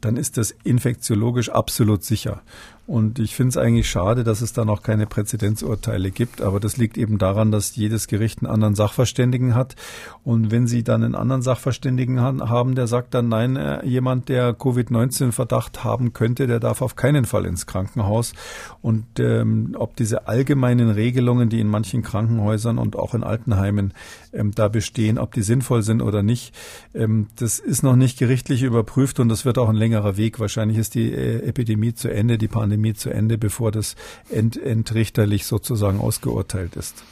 dann 0.00 0.16
ist 0.16 0.38
das 0.38 0.54
infektiologisch 0.64 1.50
absolut 1.50 2.04
sicher. 2.04 2.42
Und 2.88 3.18
ich 3.18 3.36
finde 3.36 3.50
es 3.50 3.58
eigentlich 3.58 3.90
schade, 3.90 4.24
dass 4.24 4.40
es 4.40 4.54
da 4.54 4.64
noch 4.64 4.82
keine 4.82 5.06
Präzedenzurteile 5.06 6.10
gibt. 6.10 6.40
Aber 6.40 6.58
das 6.58 6.78
liegt 6.78 6.96
eben 6.96 7.18
daran, 7.18 7.52
dass 7.52 7.76
jedes 7.76 8.06
Gericht 8.06 8.38
einen 8.38 8.50
anderen 8.50 8.74
Sachverständigen 8.74 9.54
hat. 9.54 9.76
Und 10.24 10.50
wenn 10.50 10.66
Sie 10.66 10.84
dann 10.84 11.04
einen 11.04 11.14
anderen 11.14 11.42
Sachverständigen 11.42 12.18
haben, 12.18 12.74
der 12.74 12.86
sagt 12.86 13.12
dann, 13.12 13.28
nein, 13.28 13.56
äh, 13.56 13.84
jemand, 13.84 14.30
der 14.30 14.54
Covid-19-Verdacht 14.54 15.84
haben 15.84 16.14
könnte, 16.14 16.46
der 16.46 16.60
darf 16.60 16.80
auf 16.80 16.96
keinen 16.96 17.26
Fall 17.26 17.44
ins 17.44 17.66
Krankenhaus. 17.66 18.32
Und 18.80 19.04
ähm, 19.20 19.76
ob 19.78 19.94
diese 19.96 20.26
allgemeinen 20.26 20.88
Regelungen, 20.88 21.50
die 21.50 21.60
in 21.60 21.68
manchen 21.68 22.00
Krankenhäusern 22.00 22.78
und 22.78 22.96
auch 22.96 23.12
in 23.12 23.22
Altenheimen 23.22 23.92
ähm, 24.32 24.52
da 24.54 24.68
bestehen, 24.68 25.18
ob 25.18 25.34
die 25.34 25.42
sinnvoll 25.42 25.82
sind 25.82 26.00
oder 26.00 26.22
nicht, 26.22 26.54
ähm, 26.94 27.26
das 27.36 27.58
ist 27.58 27.82
noch 27.82 27.96
nicht 27.96 28.18
gerichtlich 28.18 28.62
überprüft 28.62 29.20
und 29.20 29.28
das 29.28 29.44
wird 29.44 29.58
auch 29.58 29.68
ein 29.68 29.76
längerer 29.76 30.16
Weg. 30.16 30.40
Wahrscheinlich 30.40 30.78
ist 30.78 30.94
die 30.94 31.12
äh, 31.12 31.46
Epidemie 31.46 31.92
zu 31.92 32.10
Ende, 32.10 32.38
die 32.38 32.48
Pandemie 32.48 32.77
Pandemie 32.78 32.94
zu 32.94 33.10
Ende, 33.10 33.38
bevor 33.38 33.72
das 33.72 33.96
ent 34.30 34.56
entrichterlich 34.56 35.46
sozusagen 35.46 36.00
ausgeurteilt 36.00 36.76
ist. 36.76 37.02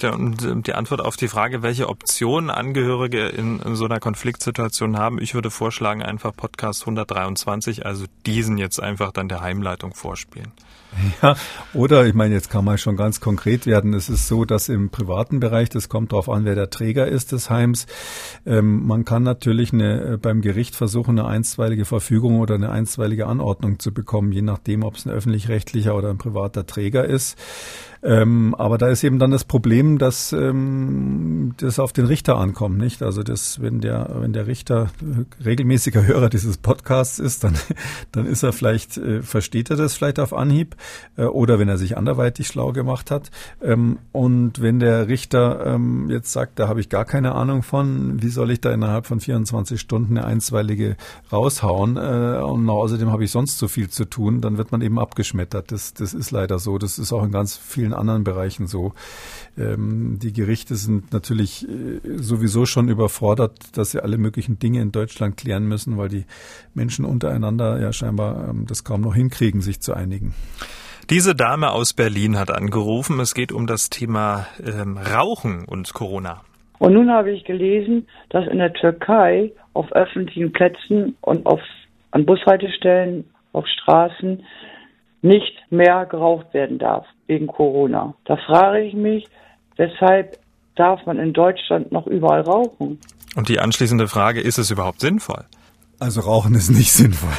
Ja, 0.00 0.12
und 0.12 0.42
ähm, 0.42 0.62
die 0.62 0.74
Antwort 0.74 1.00
auf 1.00 1.16
die 1.16 1.28
Frage, 1.28 1.62
welche 1.62 1.88
Optionen 1.88 2.50
Angehörige 2.50 3.28
in, 3.28 3.60
so 3.76 3.84
einer 3.84 4.00
Konfliktsituation 4.00 4.98
haben, 4.98 5.20
ich 5.20 5.34
würde 5.34 5.50
vorschlagen, 5.50 6.02
einfach 6.02 6.34
Podcast 6.34 6.82
123, 6.82 7.86
also 7.86 8.04
diesen 8.26 8.58
jetzt 8.58 8.82
einfach 8.82 9.12
dann 9.12 9.28
der 9.28 9.40
Heimleitung 9.40 9.94
vorspielen. 9.94 10.52
Ja, 11.22 11.36
oder 11.72 12.06
ich 12.06 12.14
meine, 12.14 12.34
jetzt 12.34 12.50
kann 12.50 12.64
man 12.64 12.78
schon 12.78 12.96
ganz 12.96 13.20
konkret 13.20 13.66
werden. 13.66 13.94
Es 13.94 14.08
ist 14.08 14.28
so, 14.28 14.44
dass 14.44 14.68
im 14.68 14.90
privaten 14.90 15.40
Bereich, 15.40 15.68
das 15.68 15.88
kommt 15.88 16.12
darauf 16.12 16.28
an, 16.28 16.44
wer 16.44 16.54
der 16.54 16.70
Träger 16.70 17.06
ist 17.06 17.32
des 17.32 17.50
Heims, 17.50 17.86
ähm, 18.46 18.86
man 18.86 19.04
kann 19.04 19.22
natürlich 19.22 19.72
eine, 19.72 20.14
äh, 20.14 20.16
beim 20.16 20.40
Gericht 20.40 20.76
versuchen, 20.76 21.18
eine 21.18 21.28
einstweilige 21.28 21.84
Verfügung 21.84 22.40
oder 22.40 22.54
eine 22.54 22.70
einstweilige 22.70 23.26
Anordnung 23.26 23.78
zu 23.78 23.92
bekommen, 23.92 24.32
je 24.32 24.42
nachdem, 24.42 24.82
ob 24.82 24.96
es 24.96 25.06
ein 25.06 25.12
öffentlich-rechtlicher 25.12 25.94
oder 25.94 26.10
ein 26.10 26.18
privater 26.18 26.66
Träger 26.66 27.04
ist. 27.04 27.38
Ähm, 28.04 28.54
aber 28.56 28.76
da 28.76 28.88
ist 28.88 29.02
eben 29.02 29.18
dann 29.18 29.30
das 29.30 29.44
Problem, 29.44 29.96
dass 29.96 30.34
ähm, 30.34 31.54
das 31.56 31.78
auf 31.78 31.94
den 31.94 32.04
Richter 32.04 32.36
ankommt, 32.36 32.76
nicht? 32.76 33.02
Also 33.02 33.22
das, 33.22 33.62
wenn 33.62 33.80
der, 33.80 34.10
wenn 34.18 34.34
der 34.34 34.46
Richter 34.46 34.90
regelmäßiger 35.42 36.06
Hörer 36.06 36.28
dieses 36.28 36.58
Podcasts 36.58 37.18
ist, 37.18 37.44
dann, 37.44 37.54
dann 38.12 38.26
ist 38.26 38.42
er 38.42 38.52
vielleicht, 38.52 38.98
äh, 38.98 39.22
versteht 39.22 39.70
er 39.70 39.76
das 39.76 39.94
vielleicht 39.94 40.20
auf 40.20 40.34
Anhieb, 40.34 40.76
äh, 41.16 41.24
oder 41.24 41.58
wenn 41.58 41.70
er 41.70 41.78
sich 41.78 41.96
anderweitig 41.96 42.46
schlau 42.46 42.72
gemacht 42.72 43.10
hat. 43.10 43.30
Ähm, 43.62 43.98
und 44.12 44.60
wenn 44.60 44.80
der 44.80 45.08
Richter 45.08 45.64
ähm, 45.64 46.10
jetzt 46.10 46.30
sagt, 46.30 46.58
da 46.58 46.68
habe 46.68 46.80
ich 46.80 46.90
gar 46.90 47.06
keine 47.06 47.34
Ahnung 47.34 47.62
von, 47.62 48.22
wie 48.22 48.28
soll 48.28 48.50
ich 48.50 48.60
da 48.60 48.70
innerhalb 48.70 49.06
von 49.06 49.20
24 49.20 49.80
Stunden 49.80 50.18
eine 50.18 50.26
einstweilige 50.26 50.98
raushauen? 51.32 51.96
Äh, 51.96 52.42
und 52.42 52.68
außerdem 52.68 53.10
habe 53.10 53.24
ich 53.24 53.30
sonst 53.30 53.56
so 53.56 53.66
viel 53.66 53.88
zu 53.88 54.04
tun, 54.04 54.42
dann 54.42 54.58
wird 54.58 54.72
man 54.72 54.82
eben 54.82 54.98
abgeschmettert. 54.98 55.72
Das, 55.72 55.94
das 55.94 56.12
ist 56.12 56.32
leider 56.32 56.58
so. 56.58 56.76
Das 56.76 56.98
ist 56.98 57.10
auch 57.10 57.24
in 57.24 57.32
ganz 57.32 57.56
vielen 57.56 57.93
anderen 57.98 58.24
Bereichen 58.24 58.66
so. 58.66 58.92
Ähm, 59.58 60.18
die 60.22 60.32
Gerichte 60.32 60.74
sind 60.76 61.12
natürlich 61.12 61.66
äh, 61.68 62.00
sowieso 62.16 62.66
schon 62.66 62.88
überfordert, 62.88 63.76
dass 63.76 63.92
sie 63.92 64.02
alle 64.02 64.18
möglichen 64.18 64.58
Dinge 64.58 64.80
in 64.80 64.92
Deutschland 64.92 65.36
klären 65.36 65.66
müssen, 65.66 65.96
weil 65.96 66.08
die 66.08 66.24
Menschen 66.74 67.04
untereinander 67.04 67.80
ja 67.80 67.92
scheinbar 67.92 68.48
ähm, 68.48 68.66
das 68.66 68.84
kaum 68.84 69.02
noch 69.02 69.14
hinkriegen, 69.14 69.60
sich 69.60 69.80
zu 69.80 69.94
einigen. 69.94 70.34
Diese 71.10 71.34
Dame 71.34 71.70
aus 71.72 71.92
Berlin 71.92 72.38
hat 72.38 72.50
angerufen. 72.50 73.20
Es 73.20 73.34
geht 73.34 73.52
um 73.52 73.66
das 73.66 73.90
Thema 73.90 74.46
ähm, 74.64 74.96
Rauchen 74.96 75.66
und 75.66 75.92
Corona. 75.92 76.40
Und 76.78 76.94
nun 76.94 77.10
habe 77.10 77.30
ich 77.30 77.44
gelesen, 77.44 78.06
dass 78.30 78.46
in 78.46 78.58
der 78.58 78.72
Türkei 78.72 79.52
auf 79.74 79.92
öffentlichen 79.92 80.52
Plätzen 80.52 81.16
und 81.20 81.44
auf, 81.46 81.60
an 82.10 82.24
Bushaltestellen, 82.24 83.24
auf 83.52 83.66
Straßen 83.66 84.44
nicht 85.24 85.54
mehr 85.70 86.04
geraucht 86.06 86.52
werden 86.52 86.78
darf 86.78 87.06
wegen 87.26 87.46
Corona. 87.46 88.14
Da 88.26 88.36
frage 88.36 88.82
ich 88.82 88.94
mich, 88.94 89.26
weshalb 89.76 90.38
darf 90.76 91.04
man 91.06 91.18
in 91.18 91.32
Deutschland 91.32 91.90
noch 91.92 92.06
überall 92.06 92.42
rauchen? 92.42 93.00
Und 93.34 93.48
die 93.48 93.58
anschließende 93.58 94.06
Frage, 94.06 94.40
ist 94.40 94.58
es 94.58 94.70
überhaupt 94.70 95.00
sinnvoll? 95.00 95.44
Also 95.98 96.20
Rauchen 96.22 96.54
ist 96.54 96.70
nicht 96.70 96.92
sinnvoll. 96.94 97.30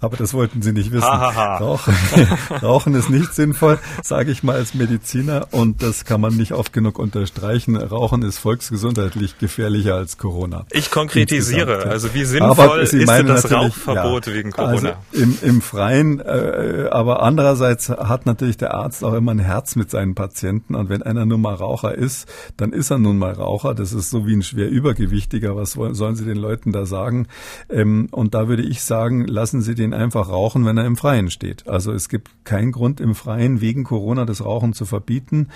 Aber 0.00 0.16
das 0.16 0.34
wollten 0.34 0.62
Sie 0.62 0.72
nicht 0.72 0.92
wissen. 0.92 1.06
Rauchen, 1.06 1.94
Rauchen 2.62 2.94
ist 2.94 3.10
nicht 3.10 3.34
sinnvoll, 3.34 3.78
sage 4.02 4.30
ich 4.30 4.42
mal 4.42 4.56
als 4.56 4.74
Mediziner. 4.74 5.48
Und 5.50 5.82
das 5.82 6.04
kann 6.04 6.20
man 6.20 6.36
nicht 6.36 6.52
oft 6.52 6.72
genug 6.72 6.98
unterstreichen. 6.98 7.76
Rauchen 7.76 8.22
ist 8.22 8.38
volksgesundheitlich 8.38 9.38
gefährlicher 9.38 9.94
als 9.94 10.18
Corona. 10.18 10.66
Ich 10.70 10.90
konkretisiere. 10.90 11.84
Also 11.86 12.14
wie 12.14 12.24
sinnvoll 12.24 12.80
ist 12.80 12.92
denn 12.92 13.26
das 13.26 13.50
Rauchverbot 13.50 14.26
ja, 14.26 14.34
wegen 14.34 14.50
Corona? 14.52 14.72
Also 14.72 14.88
im, 15.12 15.38
Im 15.42 15.62
Freien. 15.62 16.20
Äh, 16.20 16.88
aber 16.90 17.22
andererseits 17.22 17.88
hat 17.88 18.26
natürlich 18.26 18.56
der 18.56 18.74
Arzt 18.74 19.04
auch 19.04 19.14
immer 19.14 19.32
ein 19.32 19.38
Herz 19.38 19.76
mit 19.76 19.90
seinen 19.90 20.14
Patienten. 20.14 20.74
Und 20.74 20.88
wenn 20.88 21.02
einer 21.02 21.26
nun 21.26 21.40
mal 21.40 21.54
Raucher 21.54 21.94
ist, 21.94 22.28
dann 22.56 22.72
ist 22.72 22.90
er 22.90 22.98
nun 22.98 23.18
mal 23.18 23.32
Raucher. 23.32 23.74
Das 23.74 23.92
ist 23.92 24.10
so 24.10 24.26
wie 24.26 24.34
ein 24.34 24.42
schwer 24.42 24.68
Übergewichtiger. 24.68 25.56
Was 25.56 25.72
sollen 25.72 26.16
Sie 26.16 26.24
den 26.24 26.38
Leuten 26.38 26.72
da 26.72 26.86
sagen? 26.86 27.28
Ähm, 27.76 28.08
und 28.10 28.34
da 28.34 28.48
würde 28.48 28.62
ich 28.62 28.82
sagen, 28.82 29.26
lassen 29.26 29.60
Sie 29.60 29.74
den 29.74 29.92
einfach 29.92 30.30
rauchen, 30.30 30.64
wenn 30.64 30.78
er 30.78 30.86
im 30.86 30.96
Freien 30.96 31.30
steht. 31.30 31.68
Also 31.68 31.92
es 31.92 32.08
gibt 32.08 32.30
keinen 32.44 32.72
Grund 32.72 33.00
im 33.00 33.14
Freien 33.14 33.60
wegen 33.60 33.84
Corona 33.84 34.24
das 34.24 34.42
Rauchen 34.42 34.72
zu 34.72 34.86
verbieten. 34.86 35.48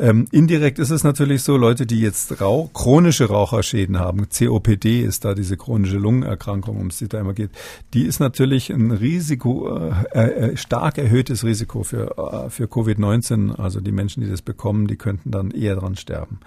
Ähm, 0.00 0.26
indirekt 0.30 0.78
ist 0.78 0.90
es 0.90 1.02
natürlich 1.02 1.42
so, 1.42 1.56
Leute, 1.56 1.84
die 1.84 2.00
jetzt 2.00 2.40
rauch, 2.40 2.72
chronische 2.72 3.24
Raucherschäden 3.24 3.98
haben, 3.98 4.28
COPD 4.28 5.00
ist 5.00 5.24
da 5.24 5.34
diese 5.34 5.56
chronische 5.56 5.98
Lungenerkrankung, 5.98 6.80
um 6.80 6.86
es 6.86 7.04
da 7.08 7.18
immer 7.18 7.34
geht, 7.34 7.50
die 7.94 8.04
ist 8.04 8.20
natürlich 8.20 8.70
ein 8.70 8.92
Risiko, 8.92 9.90
äh, 10.12 10.20
äh, 10.20 10.56
stark 10.56 10.98
erhöhtes 10.98 11.42
Risiko 11.42 11.82
für, 11.82 12.16
äh, 12.16 12.50
für 12.50 12.66
Covid-19. 12.66 13.56
Also 13.56 13.80
die 13.80 13.90
Menschen, 13.90 14.22
die 14.22 14.30
das 14.30 14.42
bekommen, 14.42 14.86
die 14.86 14.94
könnten 14.96 15.32
dann 15.32 15.50
eher 15.50 15.74
dran 15.74 15.96
sterben. 15.96 16.38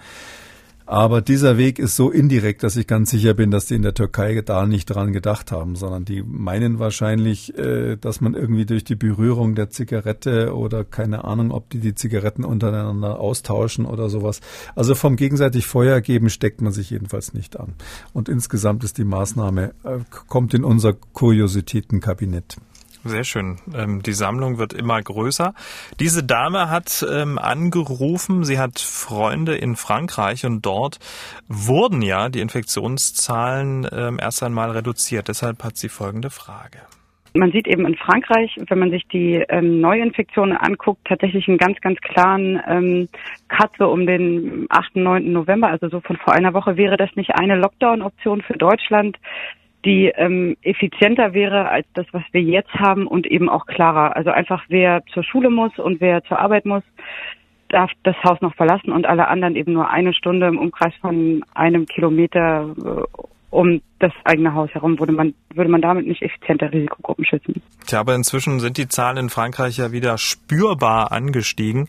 Aber 0.92 1.22
dieser 1.22 1.56
Weg 1.56 1.78
ist 1.78 1.96
so 1.96 2.10
indirekt, 2.10 2.62
dass 2.62 2.76
ich 2.76 2.86
ganz 2.86 3.10
sicher 3.10 3.32
bin, 3.32 3.50
dass 3.50 3.64
die 3.64 3.76
in 3.76 3.80
der 3.80 3.94
Türkei 3.94 4.42
da 4.42 4.66
nicht 4.66 4.84
dran 4.84 5.14
gedacht 5.14 5.50
haben, 5.50 5.74
sondern 5.74 6.04
die 6.04 6.22
meinen 6.22 6.80
wahrscheinlich, 6.80 7.56
äh, 7.56 7.96
dass 7.96 8.20
man 8.20 8.34
irgendwie 8.34 8.66
durch 8.66 8.84
die 8.84 8.94
Berührung 8.94 9.54
der 9.54 9.70
Zigarette 9.70 10.54
oder 10.54 10.84
keine 10.84 11.24
Ahnung, 11.24 11.50
ob 11.50 11.70
die 11.70 11.78
die 11.78 11.94
Zigaretten 11.94 12.44
untereinander 12.44 13.20
austauschen 13.20 13.86
oder 13.86 14.10
sowas. 14.10 14.42
Also 14.74 14.94
vom 14.94 15.16
gegenseitig 15.16 15.64
Feuer 15.64 16.02
geben 16.02 16.28
steckt 16.28 16.60
man 16.60 16.74
sich 16.74 16.90
jedenfalls 16.90 17.32
nicht 17.32 17.58
an. 17.58 17.72
Und 18.12 18.28
insgesamt 18.28 18.84
ist 18.84 18.98
die 18.98 19.04
Maßnahme, 19.04 19.72
äh, 19.84 20.00
kommt 20.28 20.52
in 20.52 20.62
unser 20.62 20.92
Kuriositätenkabinett. 20.92 22.58
Sehr 23.04 23.24
schön. 23.24 23.58
Ähm, 23.74 24.02
die 24.02 24.12
Sammlung 24.12 24.58
wird 24.58 24.72
immer 24.72 25.02
größer. 25.02 25.54
Diese 25.98 26.22
Dame 26.22 26.70
hat 26.70 27.04
ähm, 27.10 27.38
angerufen, 27.38 28.44
sie 28.44 28.58
hat 28.58 28.78
Freunde 28.78 29.56
in 29.56 29.74
Frankreich 29.74 30.46
und 30.46 30.64
dort 30.64 30.98
wurden 31.48 32.00
ja 32.02 32.28
die 32.28 32.40
Infektionszahlen 32.40 33.88
ähm, 33.90 34.18
erst 34.20 34.42
einmal 34.42 34.70
reduziert. 34.70 35.28
Deshalb 35.28 35.64
hat 35.64 35.76
sie 35.76 35.88
folgende 35.88 36.30
Frage. 36.30 36.78
Man 37.34 37.50
sieht 37.50 37.66
eben 37.66 37.86
in 37.86 37.96
Frankreich, 37.96 38.54
wenn 38.68 38.78
man 38.78 38.90
sich 38.90 39.08
die 39.08 39.42
ähm, 39.48 39.80
Neuinfektionen 39.80 40.54
anguckt, 40.56 41.06
tatsächlich 41.06 41.48
einen 41.48 41.56
ganz, 41.56 41.80
ganz 41.80 41.98
klaren 42.00 42.60
ähm, 42.68 43.08
Cut 43.48 43.70
so 43.78 43.88
um 43.88 44.06
den 44.06 44.66
8., 44.68 44.96
9. 44.96 45.32
November, 45.32 45.68
also 45.68 45.88
so 45.88 46.00
von 46.00 46.18
vor 46.18 46.34
einer 46.34 46.52
Woche. 46.52 46.76
Wäre 46.76 46.98
das 46.98 47.08
nicht 47.16 47.34
eine 47.34 47.56
Lockdown-Option 47.56 48.42
für 48.42 48.58
Deutschland, 48.58 49.16
die 49.84 50.06
ähm, 50.06 50.56
effizienter 50.62 51.34
wäre 51.34 51.68
als 51.68 51.86
das, 51.94 52.06
was 52.12 52.22
wir 52.32 52.42
jetzt 52.42 52.72
haben 52.74 53.06
und 53.06 53.26
eben 53.26 53.48
auch 53.48 53.66
klarer. 53.66 54.16
Also 54.16 54.30
einfach, 54.30 54.64
wer 54.68 55.02
zur 55.12 55.24
Schule 55.24 55.50
muss 55.50 55.76
und 55.78 56.00
wer 56.00 56.22
zur 56.24 56.38
Arbeit 56.38 56.66
muss, 56.66 56.84
darf 57.68 57.90
das 58.02 58.16
Haus 58.22 58.40
noch 58.40 58.54
verlassen 58.54 58.92
und 58.92 59.06
alle 59.06 59.28
anderen 59.28 59.56
eben 59.56 59.72
nur 59.72 59.90
eine 59.90 60.12
Stunde 60.12 60.46
im 60.46 60.58
Umkreis 60.58 60.94
von 61.00 61.44
einem 61.54 61.86
Kilometer 61.86 62.74
äh, 62.84 63.22
um 63.52 63.82
das 63.98 64.12
eigene 64.24 64.54
Haus 64.54 64.70
herum, 64.70 64.98
würde 64.98 65.12
man, 65.12 65.34
würde 65.54 65.70
man 65.70 65.82
damit 65.82 66.06
nicht 66.06 66.22
effizienter 66.22 66.72
Risikogruppen 66.72 67.26
schützen. 67.26 67.62
Tja, 67.86 68.00
aber 68.00 68.14
inzwischen 68.14 68.60
sind 68.60 68.78
die 68.78 68.88
Zahlen 68.88 69.18
in 69.18 69.28
Frankreich 69.28 69.76
ja 69.76 69.92
wieder 69.92 70.16
spürbar 70.16 71.12
angestiegen. 71.12 71.88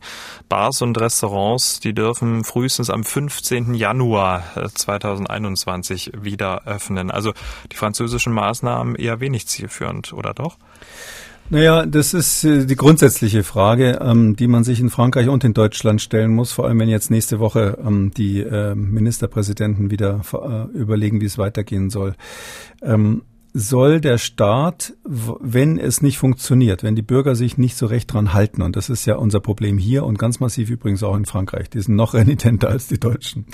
Bars 0.49 0.81
und 0.81 0.99
Restaurants, 0.99 1.79
die 1.79 1.93
dürfen 1.93 2.43
frühestens 2.43 2.89
am 2.89 3.05
15. 3.05 3.75
Januar 3.75 4.43
2021 4.75 6.13
äh, 6.13 6.23
wieder 6.23 6.67
öffnen. 6.67 7.09
Also 7.09 7.31
die 7.71 7.77
französischen 7.77 8.33
Maßnahmen 8.33 8.95
eher 8.95 9.21
wenig 9.21 9.47
zielführend, 9.47 10.11
oder 10.11 10.33
doch? 10.33 10.57
Naja, 11.53 11.85
das 11.85 12.15
ist 12.15 12.43
äh, 12.45 12.65
die 12.65 12.75
grundsätzliche 12.75 13.43
Frage, 13.43 13.99
ähm, 14.01 14.35
die 14.35 14.47
man 14.47 14.63
sich 14.63 14.79
in 14.79 14.89
Frankreich 14.89 15.29
und 15.29 15.43
in 15.43 15.53
Deutschland 15.53 16.01
stellen 16.01 16.33
muss, 16.33 16.51
vor 16.51 16.65
allem 16.65 16.79
wenn 16.79 16.89
jetzt 16.89 17.11
nächste 17.11 17.39
Woche 17.39 17.77
ähm, 17.85 18.09
die 18.09 18.39
äh, 18.39 18.73
Ministerpräsidenten 18.73 19.91
wieder 19.91 20.21
äh, 20.33 20.75
überlegen, 20.75 21.21
wie 21.21 21.25
es 21.25 21.37
weitergehen 21.37 21.91
soll. 21.91 22.15
Ähm, 22.81 23.21
soll 23.53 24.01
der 24.01 24.17
Staat, 24.17 24.93
wenn 25.03 25.77
es 25.77 26.01
nicht 26.01 26.17
funktioniert, 26.17 26.81
wenn 26.81 26.95
die 26.95 27.03
Bürger 27.03 27.35
sich 27.35 27.55
nicht 27.59 27.77
so 27.77 27.85
recht 27.85 28.11
dran 28.11 28.33
halten, 28.33 28.63
und 28.63 28.75
das 28.75 28.89
ist 28.89 29.05
ja 29.05 29.17
unser 29.17 29.39
Problem 29.39 29.77
hier 29.77 30.05
und 30.05 30.17
ganz 30.17 30.39
massiv 30.39 30.71
übrigens 30.71 31.03
auch 31.03 31.15
in 31.15 31.25
Frankreich, 31.25 31.69
die 31.69 31.81
sind 31.81 31.95
noch 31.95 32.13
renitenter 32.15 32.69
als 32.69 32.87
die 32.87 32.99
Deutschen, 32.99 33.45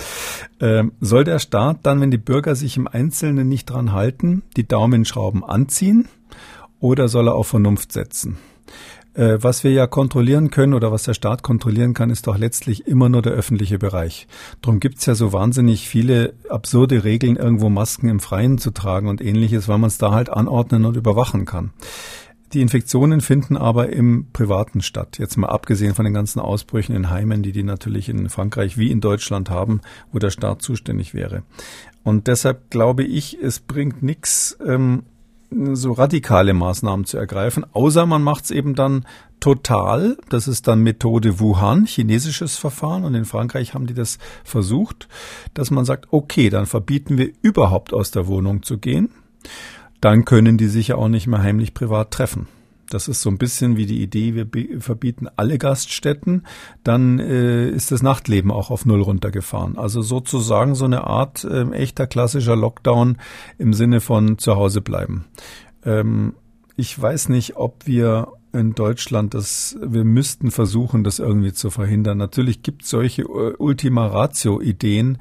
soll 1.02 1.26
der 1.26 1.40
Staat 1.40 1.80
dann, 1.84 2.00
wenn 2.00 2.12
die 2.12 2.18
Bürger 2.18 2.56
sich 2.56 2.78
im 2.78 2.88
Einzelnen 2.88 3.50
nicht 3.50 3.66
dran 3.66 3.92
halten, 3.92 4.44
die 4.56 4.66
Daumenschrauben 4.66 5.44
anziehen 5.44 6.08
oder 6.80 7.08
soll 7.08 7.28
er 7.28 7.36
auf 7.36 7.48
Vernunft 7.48 7.92
setzen? 7.92 8.38
Äh, 9.14 9.40
was 9.42 9.64
wir 9.64 9.72
ja 9.72 9.88
kontrollieren 9.88 10.50
können 10.50 10.74
oder 10.74 10.92
was 10.92 11.04
der 11.04 11.14
Staat 11.14 11.44
kontrollieren 11.44 11.94
kann, 11.94 12.10
ist 12.10 12.28
doch 12.28 12.38
letztlich 12.38 12.88
immer 12.88 13.10
nur 13.10 13.22
der 13.22 13.34
öffentliche 13.34 13.80
Bereich. 13.80 14.28
Darum 14.62 14.80
gibt's 14.80 15.06
ja 15.06 15.16
so 15.16 15.34
wahnsinnig 15.34 15.90
viele 15.90 16.34
absurde 16.48 17.04
Regeln, 17.04 17.36
irgendwo 17.36 17.70
Masken 17.70 18.08
im 18.08 18.20
Freien 18.20 18.60
zu 18.60 18.72
tragen 18.72 19.08
und 19.08 19.22
ähnliches, 19.22 19.68
weil 19.68 19.80
man 19.80 19.90
es 19.90 19.98
da 19.98 20.12
halt 20.12 20.30
anordnen 20.30 20.86
und 20.86 20.96
überwachen 20.96 21.46
kann. 21.46 21.72
Die 22.54 22.62
Infektionen 22.62 23.22
finden 23.22 23.58
aber 23.58 23.90
im 23.90 24.28
Privaten 24.34 24.82
statt. 24.82 25.20
Jetzt 25.20 25.38
mal 25.38 25.50
abgesehen 25.50 25.94
von 25.94 26.06
den 26.06 26.16
ganzen 26.16 26.40
Ausbrüchen 26.40 26.96
in 26.96 27.12
Heimen, 27.12 27.44
die 27.44 27.52
die 27.52 27.64
natürlich 27.64 28.10
in 28.10 28.28
Frankreich 28.30 28.78
wie 28.78 28.90
in 28.90 29.02
Deutschland 29.02 29.52
haben, 29.52 29.82
wo 30.12 30.18
der 30.18 30.32
Staat 30.32 30.64
zuständig 30.64 31.14
wäre. 31.14 31.44
Und 32.04 32.28
deshalb 32.28 32.72
glaube 32.72 33.04
ich, 33.04 33.38
es 33.40 33.60
bringt 33.60 34.02
nichts, 34.02 34.58
ähm, 34.66 35.04
so 35.52 35.94
radikale 35.94 36.54
Maßnahmen 36.54 37.06
zu 37.06 37.18
ergreifen, 37.18 37.66
außer 37.74 38.06
man 38.06 38.24
macht 38.24 38.46
es 38.46 38.52
eben 38.52 38.76
dann 38.76 39.06
total. 39.40 40.18
Das 40.30 40.48
ist 40.48 40.68
dann 40.68 40.82
Methode 40.82 41.40
Wuhan, 41.40 41.86
chinesisches 41.86 42.58
Verfahren. 42.58 43.04
Und 43.04 43.16
in 43.16 43.26
Frankreich 43.26 43.74
haben 43.74 43.88
die 43.88 43.94
das 43.94 44.20
versucht, 44.44 45.08
dass 45.54 45.72
man 45.72 45.86
sagt, 45.86 46.08
okay, 46.12 46.50
dann 46.50 46.66
verbieten 46.66 47.18
wir 47.18 47.32
überhaupt 47.42 47.94
aus 47.94 48.12
der 48.12 48.28
Wohnung 48.28 48.64
zu 48.64 48.78
gehen. 48.78 49.10
Dann 50.02 50.26
können 50.26 50.58
die 50.58 50.68
sich 50.68 50.90
ja 50.90 50.96
auch 50.96 51.10
nicht 51.10 51.28
mehr 51.28 51.42
heimlich 51.42 51.74
privat 51.74 52.12
treffen. 52.12 52.48
Das 52.90 53.08
ist 53.08 53.22
so 53.22 53.30
ein 53.30 53.38
bisschen 53.38 53.78
wie 53.78 53.86
die 53.86 54.02
Idee, 54.02 54.36
wir 54.36 54.48
verbieten 54.82 55.28
alle 55.36 55.58
Gaststätten, 55.58 56.46
dann 56.84 57.20
äh, 57.20 57.70
ist 57.70 57.92
das 57.92 58.02
Nachtleben 58.02 58.52
auch 58.52 58.70
auf 58.72 58.86
Null 58.86 59.02
runtergefahren. 59.02 59.78
Also 59.78 60.02
sozusagen 60.02 60.76
so 60.76 60.86
eine 60.86 61.06
Art 61.06 61.44
äh, 61.44 61.70
echter 61.72 62.08
klassischer 62.08 62.56
Lockdown 62.56 63.18
im 63.58 63.74
Sinne 63.74 64.02
von 64.02 64.38
zu 64.38 64.56
Hause 64.56 64.82
bleiben. 64.82 65.26
Ähm, 65.86 66.34
ich 66.76 67.00
weiß 67.00 67.30
nicht, 67.30 67.58
ob 67.58 67.86
wir 67.86 68.30
in 68.52 68.74
Deutschland, 68.74 69.34
dass 69.34 69.78
wir 69.82 70.04
müssten 70.04 70.50
versuchen, 70.50 71.04
das 71.04 71.20
irgendwie 71.20 71.54
zu 71.54 71.70
verhindern. 71.70 72.18
Natürlich 72.18 72.64
gibt 72.64 72.84
es 72.84 72.90
solche 72.90 73.24
äh, 73.24 73.56
Ultima 73.58 74.08
Ratio-Ideen, 74.08 75.20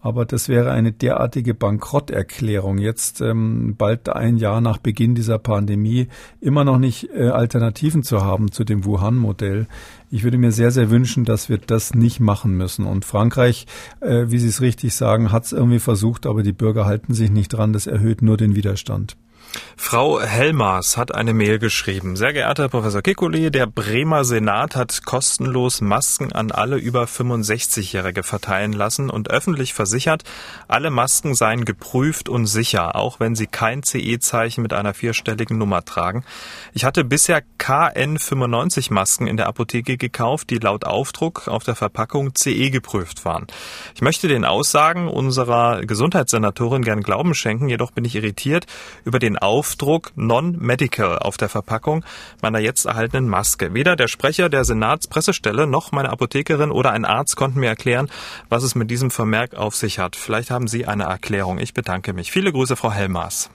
aber 0.00 0.24
das 0.24 0.48
wäre 0.48 0.70
eine 0.70 0.92
derartige 0.92 1.54
Bankrotterklärung, 1.54 2.78
jetzt 2.78 3.20
ähm, 3.20 3.74
bald 3.76 4.08
ein 4.08 4.36
Jahr 4.36 4.60
nach 4.60 4.78
Beginn 4.78 5.14
dieser 5.14 5.38
Pandemie 5.38 6.08
immer 6.40 6.64
noch 6.64 6.78
nicht 6.78 7.10
äh, 7.14 7.28
Alternativen 7.28 8.02
zu 8.02 8.22
haben 8.22 8.50
zu 8.50 8.64
dem 8.64 8.84
Wuhan-Modell. 8.84 9.66
Ich 10.10 10.24
würde 10.24 10.38
mir 10.38 10.52
sehr, 10.52 10.70
sehr 10.70 10.90
wünschen, 10.90 11.24
dass 11.24 11.48
wir 11.48 11.58
das 11.58 11.94
nicht 11.94 12.18
machen 12.18 12.56
müssen. 12.56 12.86
Und 12.86 13.04
Frankreich, 13.04 13.66
äh, 14.00 14.26
wie 14.28 14.38
Sie 14.38 14.48
es 14.48 14.60
richtig 14.60 14.94
sagen, 14.94 15.32
hat 15.32 15.44
es 15.44 15.52
irgendwie 15.52 15.78
versucht, 15.78 16.26
aber 16.26 16.42
die 16.42 16.52
Bürger 16.52 16.86
halten 16.86 17.14
sich 17.14 17.30
nicht 17.30 17.48
dran. 17.48 17.72
Das 17.72 17.86
erhöht 17.86 18.22
nur 18.22 18.36
den 18.36 18.56
Widerstand. 18.56 19.16
Frau 19.76 20.20
Helmers 20.20 20.96
hat 20.96 21.14
eine 21.14 21.34
Mail 21.34 21.58
geschrieben. 21.58 22.14
Sehr 22.14 22.32
geehrter 22.32 22.64
Herr 22.64 22.68
Professor 22.68 23.00
Kekulé, 23.00 23.50
der 23.50 23.66
Bremer 23.66 24.24
Senat 24.24 24.76
hat 24.76 25.04
kostenlos 25.04 25.80
Masken 25.80 26.32
an 26.32 26.52
alle 26.52 26.76
über 26.76 27.04
65-Jährige 27.04 28.22
verteilen 28.22 28.72
lassen 28.72 29.10
und 29.10 29.30
öffentlich 29.30 29.74
versichert, 29.74 30.22
alle 30.68 30.90
Masken 30.90 31.34
seien 31.34 31.64
geprüft 31.64 32.28
und 32.28 32.46
sicher, 32.46 32.94
auch 32.94 33.18
wenn 33.18 33.34
sie 33.34 33.48
kein 33.48 33.82
CE-Zeichen 33.82 34.62
mit 34.62 34.72
einer 34.72 34.94
vierstelligen 34.94 35.58
Nummer 35.58 35.84
tragen. 35.84 36.24
Ich 36.72 36.84
hatte 36.84 37.02
bisher 37.02 37.42
KN95 37.58 38.92
Masken 38.92 39.26
in 39.26 39.36
der 39.36 39.48
Apotheke 39.48 39.96
gekauft, 39.96 40.50
die 40.50 40.58
laut 40.58 40.84
Aufdruck 40.84 41.48
auf 41.48 41.64
der 41.64 41.74
Verpackung 41.74 42.34
CE 42.36 42.70
geprüft 42.70 43.24
waren. 43.24 43.46
Ich 43.94 44.02
möchte 44.02 44.28
den 44.28 44.44
Aussagen 44.44 45.08
unserer 45.08 45.80
Gesundheitssenatorin 45.80 46.82
gern 46.82 47.02
Glauben 47.02 47.34
schenken, 47.34 47.68
jedoch 47.68 47.90
bin 47.90 48.04
ich 48.04 48.14
irritiert 48.14 48.66
über 49.04 49.18
den 49.18 49.39
Aufdruck 49.40 50.12
Non-Medical 50.16 51.18
auf 51.18 51.36
der 51.36 51.48
Verpackung 51.48 52.04
meiner 52.42 52.58
jetzt 52.58 52.86
erhaltenen 52.86 53.28
Maske. 53.28 53.74
Weder 53.74 53.96
der 53.96 54.08
Sprecher 54.08 54.48
der 54.48 54.64
Senatspressestelle 54.64 55.66
noch 55.66 55.92
meine 55.92 56.10
Apothekerin 56.10 56.70
oder 56.70 56.92
ein 56.92 57.04
Arzt 57.04 57.36
konnten 57.36 57.60
mir 57.60 57.68
erklären, 57.68 58.08
was 58.48 58.62
es 58.62 58.74
mit 58.74 58.90
diesem 58.90 59.10
Vermerk 59.10 59.54
auf 59.54 59.74
sich 59.74 59.98
hat. 59.98 60.16
Vielleicht 60.16 60.50
haben 60.50 60.68
Sie 60.68 60.86
eine 60.86 61.04
Erklärung. 61.04 61.58
Ich 61.58 61.74
bedanke 61.74 62.12
mich. 62.12 62.30
Viele 62.30 62.52
Grüße, 62.52 62.76
Frau 62.76 62.92
Helmers. 62.92 63.50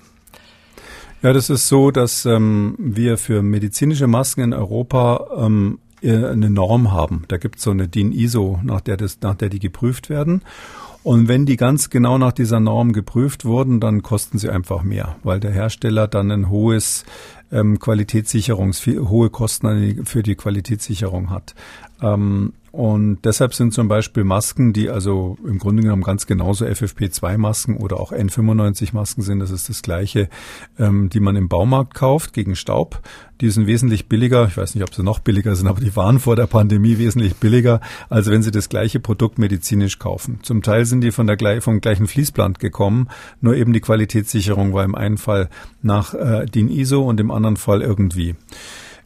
Ja, 1.21 1.33
das 1.33 1.49
ist 1.49 1.67
so, 1.67 1.91
dass 1.91 2.25
ähm, 2.25 2.75
wir 2.77 3.17
für 3.17 3.41
medizinische 3.41 4.07
Masken 4.07 4.41
in 4.41 4.53
Europa 4.53 5.27
ähm, 5.37 5.79
eine 6.03 6.49
Norm 6.49 6.91
haben. 6.91 7.23
Da 7.29 7.37
gibt 7.37 7.57
es 7.57 7.63
so 7.63 7.71
eine 7.71 7.87
DIN 7.87 8.11
ISO, 8.11 8.59
nach 8.63 8.81
der, 8.81 8.97
das, 8.97 9.19
nach 9.21 9.35
der 9.35 9.49
die 9.49 9.59
geprüft 9.59 10.09
werden. 10.09 10.43
Und 11.05 11.27
wenn 11.27 11.45
die 11.45 11.55
ganz 11.55 11.91
genau 11.91 12.17
nach 12.17 12.31
dieser 12.31 12.59
Norm 12.59 12.91
geprüft 12.91 13.45
wurden, 13.45 13.79
dann 13.79 14.01
kosten 14.01 14.39
sie 14.39 14.49
einfach 14.49 14.81
mehr, 14.81 15.17
weil 15.21 15.39
der 15.39 15.51
Hersteller 15.51 16.07
dann 16.07 16.31
ein 16.31 16.49
hohes 16.49 17.05
ähm, 17.51 17.77
Qualitätssicherungs, 17.77 18.87
hohe 18.87 19.29
Kosten 19.29 20.03
für 20.07 20.23
die 20.23 20.33
Qualitätssicherung 20.33 21.29
hat. 21.29 21.53
Ähm, 22.01 22.53
und 22.75 23.19
deshalb 23.23 23.53
sind 23.53 23.73
zum 23.73 23.87
Beispiel 23.87 24.25
Masken, 24.25 24.73
die 24.73 24.89
also 24.89 25.37
im 25.47 25.59
Grunde 25.59 25.81
genommen 25.81 26.03
ganz 26.03 26.27
genauso 26.27 26.65
FFP2-Masken 26.65 27.77
oder 27.77 28.01
auch 28.01 28.11
N95-Masken 28.11 29.23
sind, 29.23 29.39
das 29.39 29.49
ist 29.49 29.69
das 29.69 29.81
gleiche, 29.81 30.27
ähm, 30.77 31.07
die 31.07 31.21
man 31.21 31.37
im 31.37 31.47
Baumarkt 31.47 31.93
kauft 31.93 32.33
gegen 32.33 32.57
Staub. 32.57 33.01
Die 33.39 33.49
sind 33.49 33.65
wesentlich 33.65 34.09
billiger. 34.09 34.45
Ich 34.47 34.57
weiß 34.57 34.75
nicht, 34.75 34.83
ob 34.83 34.93
sie 34.93 35.03
noch 35.03 35.19
billiger 35.19 35.55
sind, 35.55 35.67
aber 35.67 35.79
die 35.79 35.95
waren 35.95 36.19
vor 36.19 36.35
der 36.35 36.47
Pandemie 36.47 36.97
wesentlich 36.97 37.37
billiger, 37.37 37.79
als 38.09 38.29
wenn 38.29 38.43
sie 38.43 38.51
das 38.51 38.67
gleiche 38.67 38.99
Produkt 38.99 39.39
medizinisch 39.39 39.97
kaufen. 39.97 40.39
Zum 40.43 40.61
Teil 40.61 40.83
sind 40.83 40.99
die 40.99 41.11
von 41.11 41.27
der, 41.27 41.61
vom 41.61 41.79
gleichen 41.79 42.07
Fließband 42.07 42.59
gekommen, 42.59 43.07
nur 43.39 43.55
eben 43.55 43.71
die 43.71 43.81
Qualitätssicherung 43.81 44.73
war 44.73 44.83
im 44.83 44.95
einen 44.95 45.17
Fall 45.17 45.49
nach 45.81 46.13
äh, 46.13 46.45
DIN 46.45 46.67
ISO 46.67 47.03
und 47.03 47.21
im 47.21 47.31
anderen 47.31 47.55
Fall 47.55 47.81
irgendwie. 47.81 48.35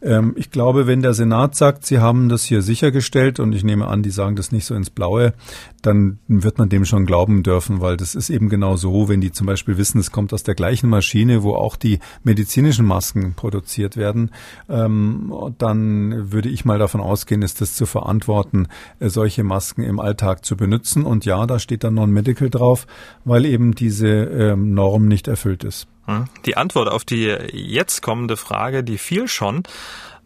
Ähm, 0.01 0.33
ich 0.37 0.51
glaube, 0.51 0.87
wenn 0.87 1.01
der 1.01 1.13
Senat 1.13 1.55
sagt, 1.55 1.85
sie 1.85 1.99
haben 1.99 2.29
das 2.29 2.43
hier 2.43 2.61
sichergestellt 2.61 3.39
und 3.39 3.53
ich 3.53 3.63
nehme 3.63 3.87
an, 3.87 4.03
die 4.03 4.11
sagen 4.11 4.35
das 4.35 4.51
nicht 4.51 4.65
so 4.65 4.75
ins 4.75 4.89
Blaue, 4.89 5.33
dann 5.81 6.19
wird 6.27 6.57
man 6.57 6.69
dem 6.69 6.85
schon 6.85 7.05
glauben 7.05 7.43
dürfen, 7.43 7.81
weil 7.81 7.97
das 7.97 8.15
ist 8.15 8.29
eben 8.29 8.49
genau 8.49 8.75
so, 8.75 9.09
wenn 9.09 9.21
die 9.21 9.31
zum 9.31 9.47
Beispiel 9.47 9.77
wissen, 9.77 9.99
es 9.99 10.11
kommt 10.11 10.33
aus 10.33 10.43
der 10.43 10.55
gleichen 10.55 10.89
Maschine, 10.89 11.43
wo 11.43 11.55
auch 11.55 11.75
die 11.75 11.99
medizinischen 12.23 12.85
Masken 12.85 13.33
produziert 13.33 13.97
werden, 13.97 14.31
ähm, 14.69 15.33
dann 15.57 16.31
würde 16.31 16.49
ich 16.49 16.65
mal 16.65 16.79
davon 16.79 17.01
ausgehen, 17.01 17.41
ist 17.41 17.61
das 17.61 17.75
zu 17.75 17.85
verantworten, 17.85 18.67
äh, 18.99 19.09
solche 19.09 19.43
Masken 19.43 19.83
im 19.83 19.99
Alltag 19.99 20.45
zu 20.45 20.55
benutzen. 20.55 21.03
Und 21.03 21.25
ja, 21.25 21.45
da 21.45 21.59
steht 21.59 21.83
dann 21.83 21.95
Non-Medical 21.95 22.49
drauf, 22.49 22.87
weil 23.25 23.45
eben 23.45 23.75
diese 23.75 24.07
ähm, 24.07 24.73
Norm 24.73 25.07
nicht 25.07 25.27
erfüllt 25.27 25.63
ist. 25.63 25.87
Hm? 26.09 26.25
Die 26.45 26.57
Antwort 26.57 26.89
auf 26.89 27.05
die 27.05 27.27
jetzt 27.53 28.01
kommende 28.01 28.35
Frage, 28.35 28.83
die 28.83 28.97
fiel 28.97 29.27
schon, 29.27 29.63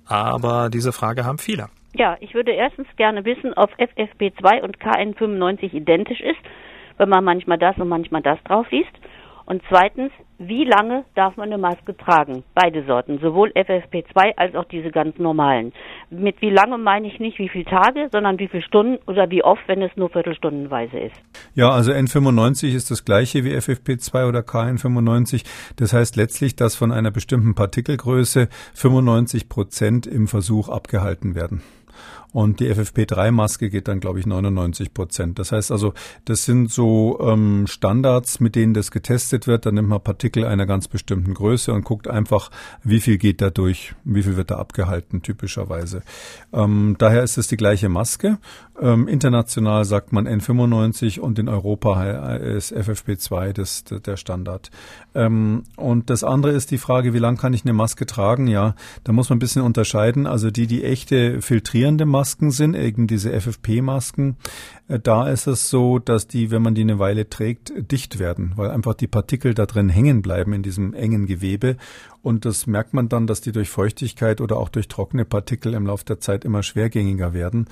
aber 0.05 0.69
diese 0.69 0.93
Frage 0.93 1.25
haben 1.25 1.37
viele. 1.37 1.67
Ja, 1.93 2.17
ich 2.21 2.33
würde 2.33 2.51
erstens 2.51 2.87
gerne 2.95 3.23
wissen, 3.25 3.53
ob 3.53 3.71
FFP2 3.77 4.61
und 4.61 4.79
KN95 4.79 5.73
identisch 5.73 6.21
ist, 6.21 6.39
wenn 6.97 7.09
man 7.09 7.23
manchmal 7.23 7.57
das 7.57 7.77
und 7.77 7.87
manchmal 7.89 8.21
das 8.21 8.41
drauf 8.45 8.69
liest. 8.71 8.91
Und 9.45 9.62
zweitens, 9.69 10.12
wie 10.38 10.63
lange 10.63 11.03
darf 11.15 11.38
man 11.38 11.49
eine 11.49 11.58
Maske 11.58 11.95
tragen? 11.95 12.43
Beide 12.56 12.86
Sorten, 12.86 13.19
sowohl 13.19 13.49
FFP2 13.51 14.36
als 14.36 14.56
auch 14.56 14.65
diese 14.65 14.89
ganz 14.89 15.17
normalen. 15.17 15.73
Mit 16.10 16.41
wie 16.41 16.49
lange 16.49 16.77
meine 16.77 17.08
ich 17.08 17.19
nicht 17.19 17.39
wie 17.39 17.49
viele 17.49 17.65
Tage, 17.65 18.10
sondern 18.12 18.39
wie 18.39 18.47
viele 18.47 18.63
Stunden 18.63 18.99
oder 19.08 19.29
wie 19.29 19.43
oft, 19.43 19.62
wenn 19.67 19.82
es 19.82 19.91
nur 19.95 20.10
viertelstundenweise 20.10 20.97
ist. 20.97 21.15
Ja, 21.56 21.69
also 21.69 21.91
N95 21.91 22.73
ist 22.73 22.89
das 22.91 23.06
gleiche 23.06 23.43
wie 23.43 23.56
FFP2 23.56 24.27
oder 24.27 24.39
KN95. 24.39 25.45
Das 25.75 25.93
heißt 25.93 26.15
letztlich, 26.15 26.56
dass 26.56 26.75
von 26.75 26.91
einer 26.91 27.12
bestimmten 27.12 27.56
Partikelgröße 27.56 28.47
95 28.75 29.49
Prozent 29.49 30.08
im 30.08 30.27
Versuch 30.27 30.69
abgehalten 30.69 31.36
werden. 31.36 31.62
Und 32.34 32.60
die 32.60 32.69
FFP3-Maske 32.69 33.69
geht 33.69 33.88
dann, 33.88 34.00
glaube 34.00 34.19
ich, 34.19 34.26
99 34.26 34.93
Prozent. 34.93 35.39
Das 35.39 35.52
heißt 35.52 35.72
also, 35.72 35.93
das 36.26 36.46
sind 36.46 36.72
so 36.72 37.19
ähm, 37.22 37.67
Standards, 37.67 38.39
mit 38.39 38.56
denen 38.56 38.74
das 38.74 38.91
getestet 38.91 39.48
wird. 39.48 39.65
Da 39.65 39.72
nimmt 39.72 39.89
man 39.89 40.02
Partikel 40.02 40.46
einer 40.46 40.65
ganz 40.65 40.88
bestimmten 40.88 41.34
Größe 41.34 41.72
und 41.72 41.86
guckt 41.86 42.08
einfach, 42.08 42.50
wie 42.84 43.00
viel 43.00 43.17
geht 43.17 43.41
da 43.41 43.52
durch, 43.52 43.93
wie 44.04 44.24
viel 44.24 44.36
wird 44.36 44.52
da 44.52 44.58
abgehalten, 44.58 45.22
typischerweise. 45.22 46.02
Ähm, 46.52 46.96
daher 46.98 47.24
ist 47.24 47.38
es 47.38 47.48
die 47.48 47.58
gleiche 47.58 47.88
Maske. 47.88 48.39
Ähm, 48.82 49.08
international 49.08 49.86
sagt 49.86 50.12
man 50.12 50.28
N95 50.28 51.19
und 51.19 51.38
in 51.38 51.48
Europa 51.48 52.34
ist 52.36 52.74
FFP2 52.74 53.54
das, 53.54 53.84
der 53.84 54.17
Standard. 54.17 54.72
Ähm, 55.13 55.63
und 55.76 56.10
das 56.10 56.24
andere 56.24 56.54
ist 56.54 56.72
die 56.72 56.80
Frage, 56.80 57.13
wie 57.13 57.19
lang 57.19 57.38
kann 57.38 57.54
ich 57.54 57.63
eine 57.63 57.74
Maske 57.74 58.08
tragen? 58.08 58.48
Ja, 58.48 58.76
da 59.04 59.13
muss 59.13 59.30
man 59.30 59.38
ein 59.38 59.39
bisschen 59.39 59.62
unterscheiden. 59.62 60.26
Also 60.26 60.50
die, 60.50 60.65
die 60.65 60.84
echte 60.84 61.41
filtrierende 61.41 62.06
Maske, 62.06 62.22
Masken 62.23 62.51
sind, 62.51 62.73
eben 62.73 63.05
diese 63.05 63.38
FFP-Masken, 63.38 64.38
da 64.88 65.30
ist 65.30 65.48
es 65.48 65.69
so, 65.69 65.98
dass 66.00 66.28
die, 66.28 66.52
wenn 66.52 66.62
man 66.62 66.76
die 66.76 66.82
eine 66.82 67.00
Weile 67.00 67.30
trägt, 67.30 67.74
dicht 67.91 68.19
werden, 68.19 68.54
weil 68.56 68.69
einfach 68.69 68.93
die 68.93 69.08
Partikel 69.08 69.54
da 69.54 69.65
drin 69.65 69.89
hängen 69.89 70.22
bleiben 70.22 70.54
in 70.54 70.63
diesem 70.63 70.93
engen 70.93 71.26
Gewebe. 71.26 71.78
Und 72.22 72.46
das 72.46 72.67
merkt 72.67 72.93
man 72.93 73.10
dann, 73.10 73.28
dass 73.28 73.41
die 73.41 73.52
durch 73.52 73.69
Feuchtigkeit 73.69 74.39
oder 74.39 74.58
auch 74.58 74.69
durch 74.69 74.88
trockene 74.88 75.26
Partikel 75.26 75.74
im 75.74 75.88
Laufe 75.88 76.06
der 76.06 76.19
Zeit 76.19 76.46
immer 76.46 76.63
schwergängiger 76.63 77.34
werden. 77.34 77.67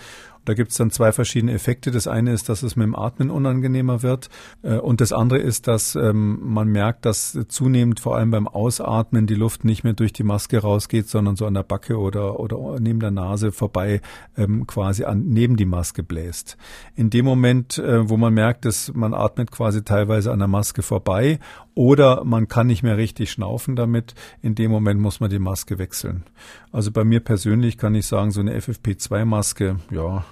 Da 0.45 0.55
gibt 0.55 0.71
es 0.71 0.77
dann 0.77 0.89
zwei 0.89 1.11
verschiedene 1.11 1.53
Effekte. 1.53 1.91
Das 1.91 2.07
eine 2.07 2.33
ist, 2.33 2.49
dass 2.49 2.63
es 2.63 2.75
mit 2.75 2.85
dem 2.85 2.95
Atmen 2.95 3.29
unangenehmer 3.29 4.01
wird. 4.01 4.29
Äh, 4.63 4.77
und 4.77 4.99
das 4.99 5.13
andere 5.13 5.39
ist, 5.39 5.67
dass 5.67 5.95
ähm, 5.95 6.39
man 6.41 6.67
merkt, 6.67 7.05
dass 7.05 7.37
zunehmend 7.47 7.99
vor 7.99 8.17
allem 8.17 8.31
beim 8.31 8.47
Ausatmen 8.47 9.27
die 9.27 9.35
Luft 9.35 9.63
nicht 9.63 9.83
mehr 9.83 9.93
durch 9.93 10.13
die 10.13 10.23
Maske 10.23 10.59
rausgeht, 10.59 11.07
sondern 11.07 11.35
so 11.35 11.45
an 11.45 11.53
der 11.53 11.63
Backe 11.63 11.97
oder, 11.97 12.39
oder 12.39 12.79
neben 12.79 12.99
der 12.99 13.11
Nase 13.11 13.51
vorbei 13.51 14.01
ähm, 14.35 14.65
quasi 14.65 15.03
an, 15.03 15.25
neben 15.27 15.57
die 15.57 15.65
Maske 15.65 16.01
bläst. 16.01 16.57
In 17.01 17.09
dem 17.09 17.25
Moment, 17.25 17.79
äh, 17.79 18.07
wo 18.07 18.15
man 18.15 18.31
merkt, 18.31 18.63
dass 18.63 18.93
man 18.93 19.15
atmet 19.15 19.49
quasi 19.49 19.83
teilweise 19.83 20.31
an 20.31 20.37
der 20.37 20.47
Maske 20.47 20.83
vorbei 20.83 21.39
oder 21.73 22.23
man 22.25 22.47
kann 22.47 22.67
nicht 22.67 22.83
mehr 22.83 22.95
richtig 22.95 23.31
schnaufen 23.31 23.75
damit, 23.75 24.13
in 24.43 24.53
dem 24.53 24.69
Moment 24.69 25.01
muss 25.01 25.19
man 25.19 25.31
die 25.31 25.39
Maske 25.39 25.79
wechseln. 25.79 26.25
Also 26.71 26.91
bei 26.91 27.03
mir 27.03 27.19
persönlich 27.19 27.79
kann 27.79 27.95
ich 27.95 28.05
sagen, 28.05 28.29
so 28.29 28.39
eine 28.39 28.55
FFP2-Maske, 28.55 29.77
ja, 29.89 30.25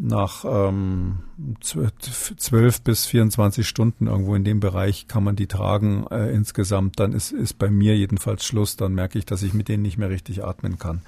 nach 0.00 0.44
ähm, 0.44 1.20
12 1.60 2.82
bis 2.82 3.06
24 3.06 3.66
Stunden 3.66 4.06
irgendwo 4.06 4.34
in 4.34 4.44
dem 4.44 4.60
Bereich 4.60 5.08
kann 5.08 5.24
man 5.24 5.36
die 5.36 5.46
tragen 5.46 6.06
äh, 6.10 6.32
insgesamt. 6.32 7.00
Dann 7.00 7.12
ist, 7.12 7.32
ist 7.32 7.58
bei 7.58 7.70
mir 7.70 7.96
jedenfalls 7.96 8.44
Schluss. 8.44 8.76
Dann 8.76 8.94
merke 8.94 9.18
ich, 9.18 9.26
dass 9.26 9.42
ich 9.42 9.54
mit 9.54 9.68
denen 9.68 9.82
nicht 9.82 9.98
mehr 9.98 10.10
richtig 10.10 10.44
atmen 10.44 10.78
kann. 10.78 11.02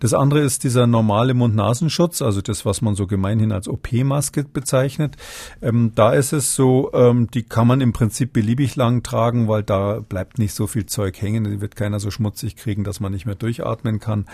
Das 0.00 0.14
andere 0.14 0.40
ist 0.40 0.64
dieser 0.64 0.86
normale 0.86 1.34
Mund-Nasenschutz, 1.34 2.22
also 2.22 2.40
das, 2.40 2.64
was 2.64 2.80
man 2.80 2.94
so 2.94 3.06
gemeinhin 3.06 3.52
als 3.52 3.68
OP-Maske 3.68 4.44
bezeichnet. 4.44 5.16
Ähm, 5.62 5.92
da 5.94 6.12
ist 6.12 6.32
es 6.32 6.54
so, 6.54 6.92
ähm, 6.92 7.28
die 7.32 7.42
kann 7.42 7.66
man 7.66 7.80
im 7.80 7.92
Prinzip 7.92 8.32
beliebig 8.32 8.76
lang 8.76 9.02
tragen, 9.02 9.48
weil 9.48 9.62
da 9.62 10.00
bleibt 10.00 10.38
nicht 10.38 10.54
so 10.54 10.66
viel 10.66 10.86
Zeug 10.86 11.20
hängen. 11.20 11.44
Die 11.44 11.60
wird 11.60 11.76
keiner 11.76 12.00
so 12.00 12.10
schmutzig 12.10 12.56
kriegen, 12.56 12.84
dass 12.84 13.00
man 13.00 13.12
nicht 13.12 13.26
mehr 13.26 13.34
durchatmen 13.34 14.00
kann. 14.00 14.26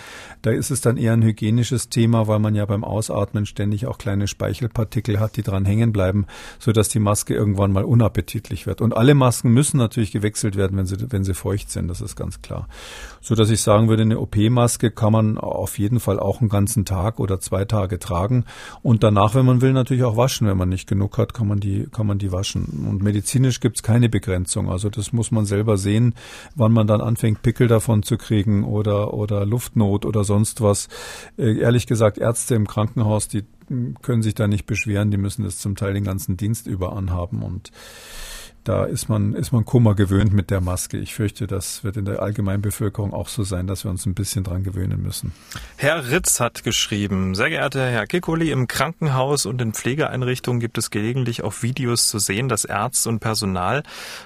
Da 0.42 0.50
ist 0.50 0.70
es 0.70 0.80
dann 0.80 0.96
eher 0.96 1.12
ein 1.12 1.22
hygienisches 1.22 1.88
Thema, 1.88 2.28
weil 2.28 2.38
man 2.38 2.54
ja 2.54 2.64
beim 2.66 2.84
Ausatmen 2.84 3.46
ständig 3.46 3.86
auch 3.86 3.93
auch 3.94 3.98
kleine 3.98 4.26
Speichelpartikel 4.26 5.20
hat, 5.20 5.37
die 5.37 5.42
dran 5.42 5.64
hängen 5.64 5.92
bleiben, 5.92 6.26
so 6.59 6.72
dass 6.72 6.88
die 6.88 6.98
Maske 6.98 7.35
irgendwann 7.35 7.72
mal 7.72 7.85
unappetitlich 7.85 8.66
wird. 8.66 8.80
Und 8.80 8.96
alle 8.96 9.14
Masken 9.14 9.50
müssen 9.50 9.78
natürlich 9.78 10.12
gewechselt 10.12 10.57
werden, 10.57 10.76
wenn 10.76 10.87
sie, 10.87 10.96
wenn 11.11 11.24
sie 11.24 11.35
feucht 11.35 11.70
sind. 11.70 11.88
Das 11.88 12.00
ist 12.00 12.16
ganz 12.16 12.42
klar. 12.42 12.68
So 13.20 13.35
dass 13.35 13.50
ich 13.50 13.62
sagen 13.62 13.88
würde, 13.88 14.02
eine 14.02 14.18
OP-Maske 14.18 14.90
kann 14.90 15.12
man 15.12 15.38
auf 15.38 15.78
jeden 15.78 16.00
Fall 16.00 16.18
auch 16.18 16.40
einen 16.40 16.50
ganzen 16.50 16.85
Tag 16.85 17.20
oder 17.20 17.40
zwei 17.40 17.64
Tage 17.64 17.98
tragen. 17.98 18.44
Und 18.83 19.02
danach, 19.02 19.35
wenn 19.35 19.46
man 19.46 19.61
will, 19.61 19.72
natürlich 19.72 20.04
auch 20.04 20.16
waschen. 20.16 20.46
Wenn 20.46 20.59
man 20.59 20.68
nicht 20.68 20.88
genug 20.88 21.18
hat, 21.18 21.35
kann 21.35 21.48
man 21.48 21.61
die, 21.61 21.87
kann 21.90 22.07
man 22.07 22.18
die 22.18 22.33
waschen. 22.33 22.87
Und 22.88 23.02
medizinisch 23.02 23.61
gibt 23.61 23.76
es 23.76 23.83
keine 23.83 24.09
Begrenzung. 24.09 24.70
Also 24.70 24.90
das 24.90 25.12
muss 25.12 25.30
man 25.30 25.46
selber 25.46 25.76
sehen, 25.76 26.14
wann 26.54 26.72
man 26.72 26.87
dann 26.87 27.00
anfängt, 27.00 27.42
Pickel 27.42 27.68
davon 27.68 28.02
zu 28.02 28.16
kriegen 28.16 28.64
oder, 28.64 29.14
oder 29.14 29.46
Luftnot 29.46 30.04
oder 30.04 30.24
sonst 30.24 30.61
was. 30.61 30.88
Äh, 31.38 31.59
ehrlich 31.59 31.87
gesagt, 31.87 32.18
Ärzte 32.18 32.54
im 32.54 32.66
Krankenhaus, 32.66 33.28
die 33.28 33.44
können 34.03 34.22
sich 34.22 34.35
da 34.35 34.46
nicht 34.46 34.66
beschweren, 34.66 35.11
die 35.11 35.16
müssen 35.16 35.44
das 35.44 35.59
zum 35.59 35.77
Teil 35.77 35.94
den 35.94 36.05
ganzen 36.05 36.37
Dienst 36.37 36.66
über 36.66 36.94
anhaben 36.94 37.42
und 37.42 37.70
da 38.64 38.85
ist 38.85 39.09
man, 39.09 39.35
ist 39.35 39.53
man 39.53 39.64
Kummer 39.64 39.94
gewöhnt 39.94 40.33
mit 40.33 40.50
der 40.50 40.61
Maske. 40.61 40.96
Ich 40.96 41.14
fürchte, 41.14 41.46
das 41.46 41.85
wird 41.85 41.96
in 41.96 42.05
der 42.05 42.20
allgemeinen 42.20 42.62
Bevölkerung 42.62 43.12
auch 43.12 43.29
so 43.29 43.44
sein, 43.44 43.66
dass 43.66 43.85
wir 43.85 43.90
uns 43.90 44.07
ein 44.07 44.14
bisschen 44.14 44.44
dran 44.44 44.64
gewöhnen 44.64 45.03
müssen. 45.03 45.33
Herr 45.77 46.11
Ritz 46.11 46.40
hat 46.40 46.64
geschrieben, 46.64 47.35
sehr 47.35 47.50
geehrter 47.50 47.88
Herr 47.90 48.07
Kikoli, 48.07 48.50
im 48.50 48.66
Krankenhaus 48.66 49.46
und 49.46 49.61
in 49.61 49.74
Pflegeeinrichtungen 49.74 50.61
gibt 50.61 50.79
es 50.79 50.90
gelegentlich 50.90 51.42
auf 51.42 51.62
Videos 51.62 52.09
zu 52.09 52.18
sehen, 52.18 52.48
dass 52.48 52.64
Ärzte 52.64 53.09
und 53.11 53.20
Personal 53.20 53.83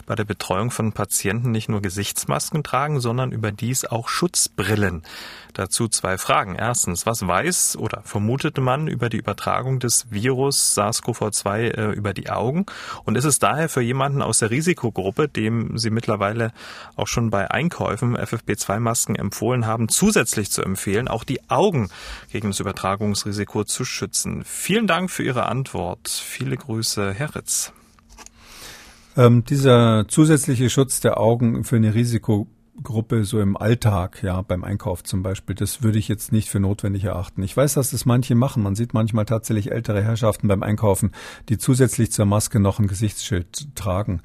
bei 0.06 0.14
der 0.14 0.24
Betreuung 0.24 0.70
von 0.70 0.92
Patienten 0.92 1.50
nicht 1.50 1.68
nur 1.68 1.82
Gesichtsmasken 1.82 2.62
tragen, 2.62 3.00
sondern 3.00 3.32
überdies 3.32 3.84
auch 3.84 4.08
Schutzbrillen. 4.08 5.02
Dazu 5.58 5.88
zwei 5.88 6.18
Fragen. 6.18 6.54
Erstens, 6.54 7.04
was 7.04 7.26
weiß 7.26 7.76
oder 7.78 8.02
vermutete 8.04 8.60
man 8.60 8.86
über 8.86 9.08
die 9.08 9.16
Übertragung 9.16 9.80
des 9.80 10.06
Virus 10.08 10.76
SARS-CoV-2 10.76 11.58
äh, 11.58 11.92
über 11.92 12.14
die 12.14 12.30
Augen? 12.30 12.66
Und 13.04 13.16
ist 13.16 13.24
es 13.24 13.40
daher 13.40 13.68
für 13.68 13.80
jemanden 13.80 14.22
aus 14.28 14.38
der 14.38 14.50
Risikogruppe, 14.50 15.28
dem 15.28 15.78
Sie 15.78 15.90
mittlerweile 15.90 16.52
auch 16.96 17.06
schon 17.06 17.30
bei 17.30 17.50
Einkäufen 17.50 18.16
FFP2-Masken 18.16 19.16
empfohlen 19.16 19.66
haben, 19.66 19.88
zusätzlich 19.88 20.50
zu 20.50 20.62
empfehlen, 20.62 21.08
auch 21.08 21.24
die 21.24 21.48
Augen 21.50 21.88
gegen 22.30 22.48
das 22.48 22.60
Übertragungsrisiko 22.60 23.64
zu 23.64 23.84
schützen? 23.84 24.44
Vielen 24.44 24.86
Dank 24.86 25.10
für 25.10 25.22
Ihre 25.22 25.46
Antwort. 25.46 26.08
Viele 26.08 26.56
Grüße, 26.56 27.12
Herr 27.12 27.34
Ritz. 27.34 27.72
Ähm, 29.16 29.44
dieser 29.44 30.06
zusätzliche 30.06 30.70
Schutz 30.70 31.00
der 31.00 31.18
Augen 31.18 31.64
für 31.64 31.76
eine 31.76 31.94
Risikogruppe 31.94 32.57
Gruppe 32.82 33.24
so 33.24 33.40
im 33.40 33.56
Alltag, 33.56 34.22
ja, 34.22 34.42
beim 34.42 34.62
Einkauf 34.62 35.02
zum 35.02 35.22
Beispiel, 35.22 35.54
das 35.54 35.82
würde 35.82 35.98
ich 35.98 36.08
jetzt 36.08 36.32
nicht 36.32 36.48
für 36.48 36.60
notwendig 36.60 37.04
erachten. 37.04 37.42
Ich 37.42 37.56
weiß, 37.56 37.74
dass 37.74 37.90
das 37.90 38.06
manche 38.06 38.34
machen. 38.34 38.62
Man 38.62 38.76
sieht 38.76 38.94
manchmal 38.94 39.24
tatsächlich 39.24 39.72
ältere 39.72 40.02
Herrschaften 40.02 40.48
beim 40.48 40.62
Einkaufen, 40.62 41.12
die 41.48 41.58
zusätzlich 41.58 42.12
zur 42.12 42.26
Maske 42.26 42.60
noch 42.60 42.78
ein 42.78 42.86
Gesichtsschild 42.86 43.74
tragen. 43.74 44.22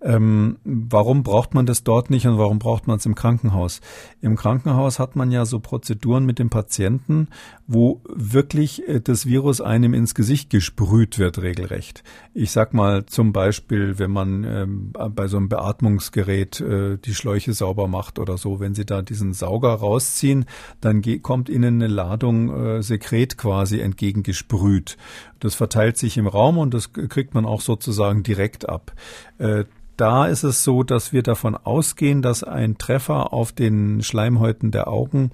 Ähm, 0.00 0.58
warum 0.64 1.24
braucht 1.24 1.54
man 1.54 1.66
das 1.66 1.82
dort 1.82 2.10
nicht 2.10 2.26
und 2.26 2.38
warum 2.38 2.58
braucht 2.58 2.86
man 2.86 2.98
es 2.98 3.06
im 3.06 3.14
Krankenhaus? 3.14 3.80
Im 4.20 4.36
Krankenhaus 4.36 4.98
hat 4.98 5.16
man 5.16 5.30
ja 5.30 5.44
so 5.44 5.58
Prozeduren 5.58 6.24
mit 6.24 6.38
dem 6.38 6.50
Patienten, 6.50 7.28
wo 7.66 8.02
wirklich 8.08 8.86
äh, 8.88 9.00
das 9.00 9.26
Virus 9.26 9.60
einem 9.60 9.94
ins 9.94 10.14
Gesicht 10.14 10.50
gesprüht 10.50 11.18
wird, 11.18 11.42
regelrecht. 11.42 12.04
Ich 12.34 12.52
sag 12.52 12.72
mal 12.72 13.06
zum 13.06 13.32
Beispiel, 13.32 13.98
wenn 13.98 14.10
man 14.12 14.44
ähm, 14.44 14.92
bei 14.92 15.26
so 15.26 15.38
einem 15.38 15.48
Beatmungsgerät 15.48 16.60
äh, 16.60 16.98
die 16.98 17.14
Schläuche 17.14 17.52
sauber 17.52 17.88
macht 17.88 17.95
oder 18.18 18.38
so, 18.38 18.60
wenn 18.60 18.74
Sie 18.74 18.84
da 18.84 19.02
diesen 19.02 19.34
Sauger 19.34 19.70
rausziehen, 19.70 20.46
dann 20.80 21.02
kommt 21.22 21.48
Ihnen 21.48 21.76
eine 21.82 21.86
Ladung 21.86 22.50
äh, 22.50 22.82
Sekret 22.82 23.38
quasi 23.38 23.80
entgegengesprüht. 23.80 24.96
Das 25.40 25.54
verteilt 25.54 25.96
sich 25.96 26.16
im 26.16 26.26
Raum 26.26 26.58
und 26.58 26.74
das 26.74 26.92
kriegt 26.92 27.34
man 27.34 27.44
auch 27.44 27.60
sozusagen 27.60 28.22
direkt 28.22 28.68
ab. 28.68 28.92
Äh, 29.38 29.64
da 29.96 30.26
ist 30.26 30.42
es 30.42 30.62
so, 30.62 30.82
dass 30.82 31.12
wir 31.12 31.22
davon 31.22 31.56
ausgehen, 31.56 32.20
dass 32.20 32.44
ein 32.44 32.76
Treffer 32.76 33.32
auf 33.32 33.52
den 33.52 34.02
Schleimhäuten 34.02 34.70
der 34.70 34.88
Augen 34.88 35.30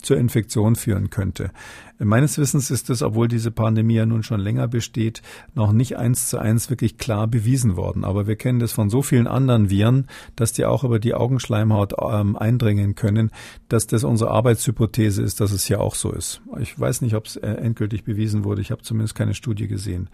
zur 0.00 0.18
Infektion 0.18 0.76
führen 0.76 1.10
könnte. 1.10 1.50
Meines 1.98 2.38
Wissens 2.38 2.70
ist 2.72 2.90
es, 2.90 3.02
obwohl 3.02 3.28
diese 3.28 3.52
Pandemie 3.52 3.94
ja 3.94 4.06
nun 4.06 4.24
schon 4.24 4.40
länger 4.40 4.66
besteht, 4.66 5.22
noch 5.54 5.72
nicht 5.72 5.96
eins 5.96 6.28
zu 6.28 6.38
eins 6.38 6.68
wirklich 6.68 6.98
klar 6.98 7.28
bewiesen 7.28 7.76
worden. 7.76 8.04
Aber 8.04 8.26
wir 8.26 8.34
kennen 8.34 8.58
das 8.58 8.72
von 8.72 8.90
so 8.90 9.00
vielen 9.02 9.28
anderen 9.28 9.70
Viren, 9.70 10.08
dass 10.34 10.52
die 10.52 10.64
auch 10.64 10.82
über 10.82 10.98
die 10.98 11.14
Augenschleimhaut 11.14 11.94
ähm, 12.00 12.36
eindringen 12.36 12.96
können, 12.96 13.30
dass 13.68 13.86
das 13.86 14.02
unsere 14.02 14.32
Arbeitshypothese 14.32 15.22
ist, 15.22 15.40
dass 15.40 15.52
es 15.52 15.64
hier 15.64 15.80
auch 15.80 15.94
so 15.94 16.10
ist. 16.10 16.40
Ich 16.58 16.78
weiß 16.78 17.00
nicht, 17.02 17.14
ob 17.14 17.26
es 17.26 17.36
äh, 17.36 17.46
endgültig 17.46 18.02
bewiesen 18.02 18.42
wurde. 18.42 18.60
Ich 18.60 18.72
habe 18.72 18.82
zumindest 18.82 19.14
keine 19.14 19.34
Studie 19.34 19.68
gesehen. 19.68 20.10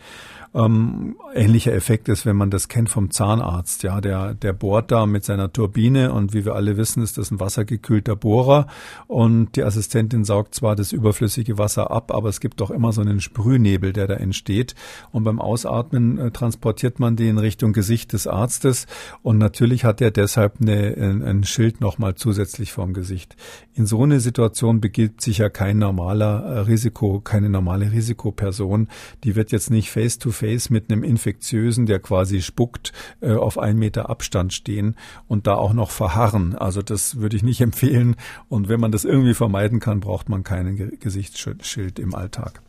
Ähm, 0.55 1.17
ähnlicher 1.35 1.73
Effekt 1.73 2.09
ist, 2.11 2.27
wenn 2.27 2.37
man 2.37 2.51
das 2.51 2.69
kennt 2.69 2.91
vom 2.91 3.11
Zahnarzt. 3.11 3.85
Ja, 3.85 4.03
der, 4.03 4.35
der 4.35 4.53
bohrt 4.53 4.91
da 4.91 5.07
mit 5.07 5.25
seiner 5.25 5.51
Turbine 5.51 6.13
und 6.13 6.35
wie 6.35 6.45
wir 6.45 6.57
alle 6.57 6.77
wissen, 6.77 7.03
ist 7.03 7.17
das 7.17 7.31
ein 7.31 7.41
wassergekühlter 7.41 8.17
Bohrer 8.17 8.67
und 9.07 9.57
die 9.57 9.63
Assistentin 9.63 10.25
saugt 10.25 10.55
zwar 10.55 10.77
das 10.77 10.93
überflüssige 10.93 11.57
Wasser 11.57 11.70
Wasser 11.71 11.91
ab, 11.93 12.13
aber 12.13 12.29
es 12.29 12.41
gibt 12.41 12.61
doch 12.61 12.71
immer 12.71 12.93
so 12.93 13.01
einen 13.01 13.21
Sprühnebel, 13.21 13.93
der 13.93 14.09
da 14.09 14.15
entsteht. 14.15 14.75
Und 15.13 15.23
beim 15.23 15.41
Ausatmen 15.41 16.19
äh, 16.19 16.31
transportiert 16.33 16.99
man 16.99 17.15
den 17.15 17.39
Richtung 17.39 17.73
Gesicht 17.73 18.13
des 18.13 18.27
Arztes. 18.27 18.87
Und 19.23 19.39
natürlich 19.39 19.85
hat 19.85 20.01
er 20.01 20.11
deshalb 20.11 20.61
eine, 20.61 20.97
ein, 20.97 21.23
ein 21.23 21.45
Schild 21.45 21.81
nochmal 21.81 22.17
zusätzlich 22.17 22.73
vorm 22.73 22.93
Gesicht. 22.93 23.37
In 23.73 23.87
so 23.87 24.03
eine 24.03 24.19
Situation 24.19 24.81
begibt 24.81 25.21
sich 25.21 25.39
ja 25.39 25.49
kein 25.49 25.79
normaler 25.79 26.43
äh, 26.43 26.59
Risiko, 26.61 27.21
keine 27.21 27.49
normale 27.49 27.93
Risikoperson. 27.93 28.89
Die 29.23 29.37
wird 29.37 29.53
jetzt 29.53 29.71
nicht 29.71 29.91
face 29.91 30.19
to 30.19 30.33
face 30.33 30.71
mit 30.71 30.91
einem 30.91 31.05
Infektiösen, 31.05 31.87
der 31.87 32.01
quasi 32.01 32.43
spuckt, 32.43 32.93
äh, 33.21 33.35
auf 33.35 33.59
einen 33.59 33.79
Meter 33.79 34.11
Abstand 34.11 34.53
stehen 34.53 34.97
und 35.29 35.47
da 35.47 35.55
auch 35.55 35.73
noch 35.73 35.91
verharren. 35.91 36.57
Also 36.57 36.83
das 36.83 37.21
würde 37.21 37.37
ich 37.37 37.45
nicht 37.45 37.61
empfehlen. 37.61 38.17
Und 38.49 38.69
wenn 38.69 38.81
man 38.81 38.91
das 38.91 39.05
irgendwie 39.05 39.35
vermeiden 39.35 39.79
kann, 39.79 40.01
braucht 40.01 40.29
man 40.29 40.43
keinen 40.43 40.99
Gesichtsschutz. 40.99 41.60
Schild 41.63 41.99
im 41.99 42.15
Alltag. 42.15 42.61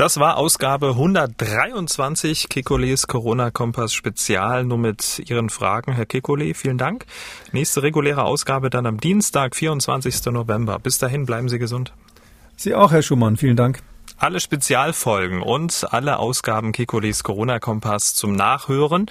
Das 0.00 0.18
war 0.18 0.38
Ausgabe 0.38 0.90
123 0.90 2.48
Kekules 2.48 3.06
Corona-Kompass 3.06 3.92
Spezial. 3.92 4.64
Nur 4.64 4.78
mit 4.78 5.22
Ihren 5.28 5.50
Fragen, 5.50 5.92
Herr 5.92 6.06
Kekule, 6.06 6.54
vielen 6.54 6.78
Dank. 6.78 7.04
Nächste 7.52 7.82
reguläre 7.82 8.24
Ausgabe 8.24 8.70
dann 8.70 8.86
am 8.86 8.98
Dienstag, 8.98 9.54
24. 9.54 10.24
November. 10.32 10.78
Bis 10.78 10.96
dahin 10.96 11.26
bleiben 11.26 11.50
Sie 11.50 11.58
gesund. 11.58 11.92
Sie 12.56 12.74
auch, 12.74 12.92
Herr 12.92 13.02
Schumann. 13.02 13.36
Vielen 13.36 13.56
Dank. 13.56 13.82
Alle 14.16 14.40
Spezialfolgen 14.40 15.42
und 15.42 15.86
alle 15.90 16.18
Ausgaben 16.18 16.72
Kekules 16.72 17.22
Corona-Kompass 17.22 18.14
zum 18.14 18.34
Nachhören 18.34 19.06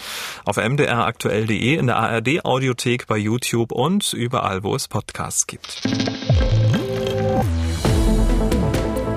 auf 0.46 0.58
mdraktuell.de, 0.58 1.76
in 1.76 1.88
der 1.88 1.98
ARD-Audiothek, 1.98 3.06
bei 3.06 3.18
YouTube 3.18 3.72
und 3.72 4.14
überall, 4.14 4.64
wo 4.64 4.76
es 4.76 4.88
Podcasts 4.88 5.46
gibt. 5.46 5.84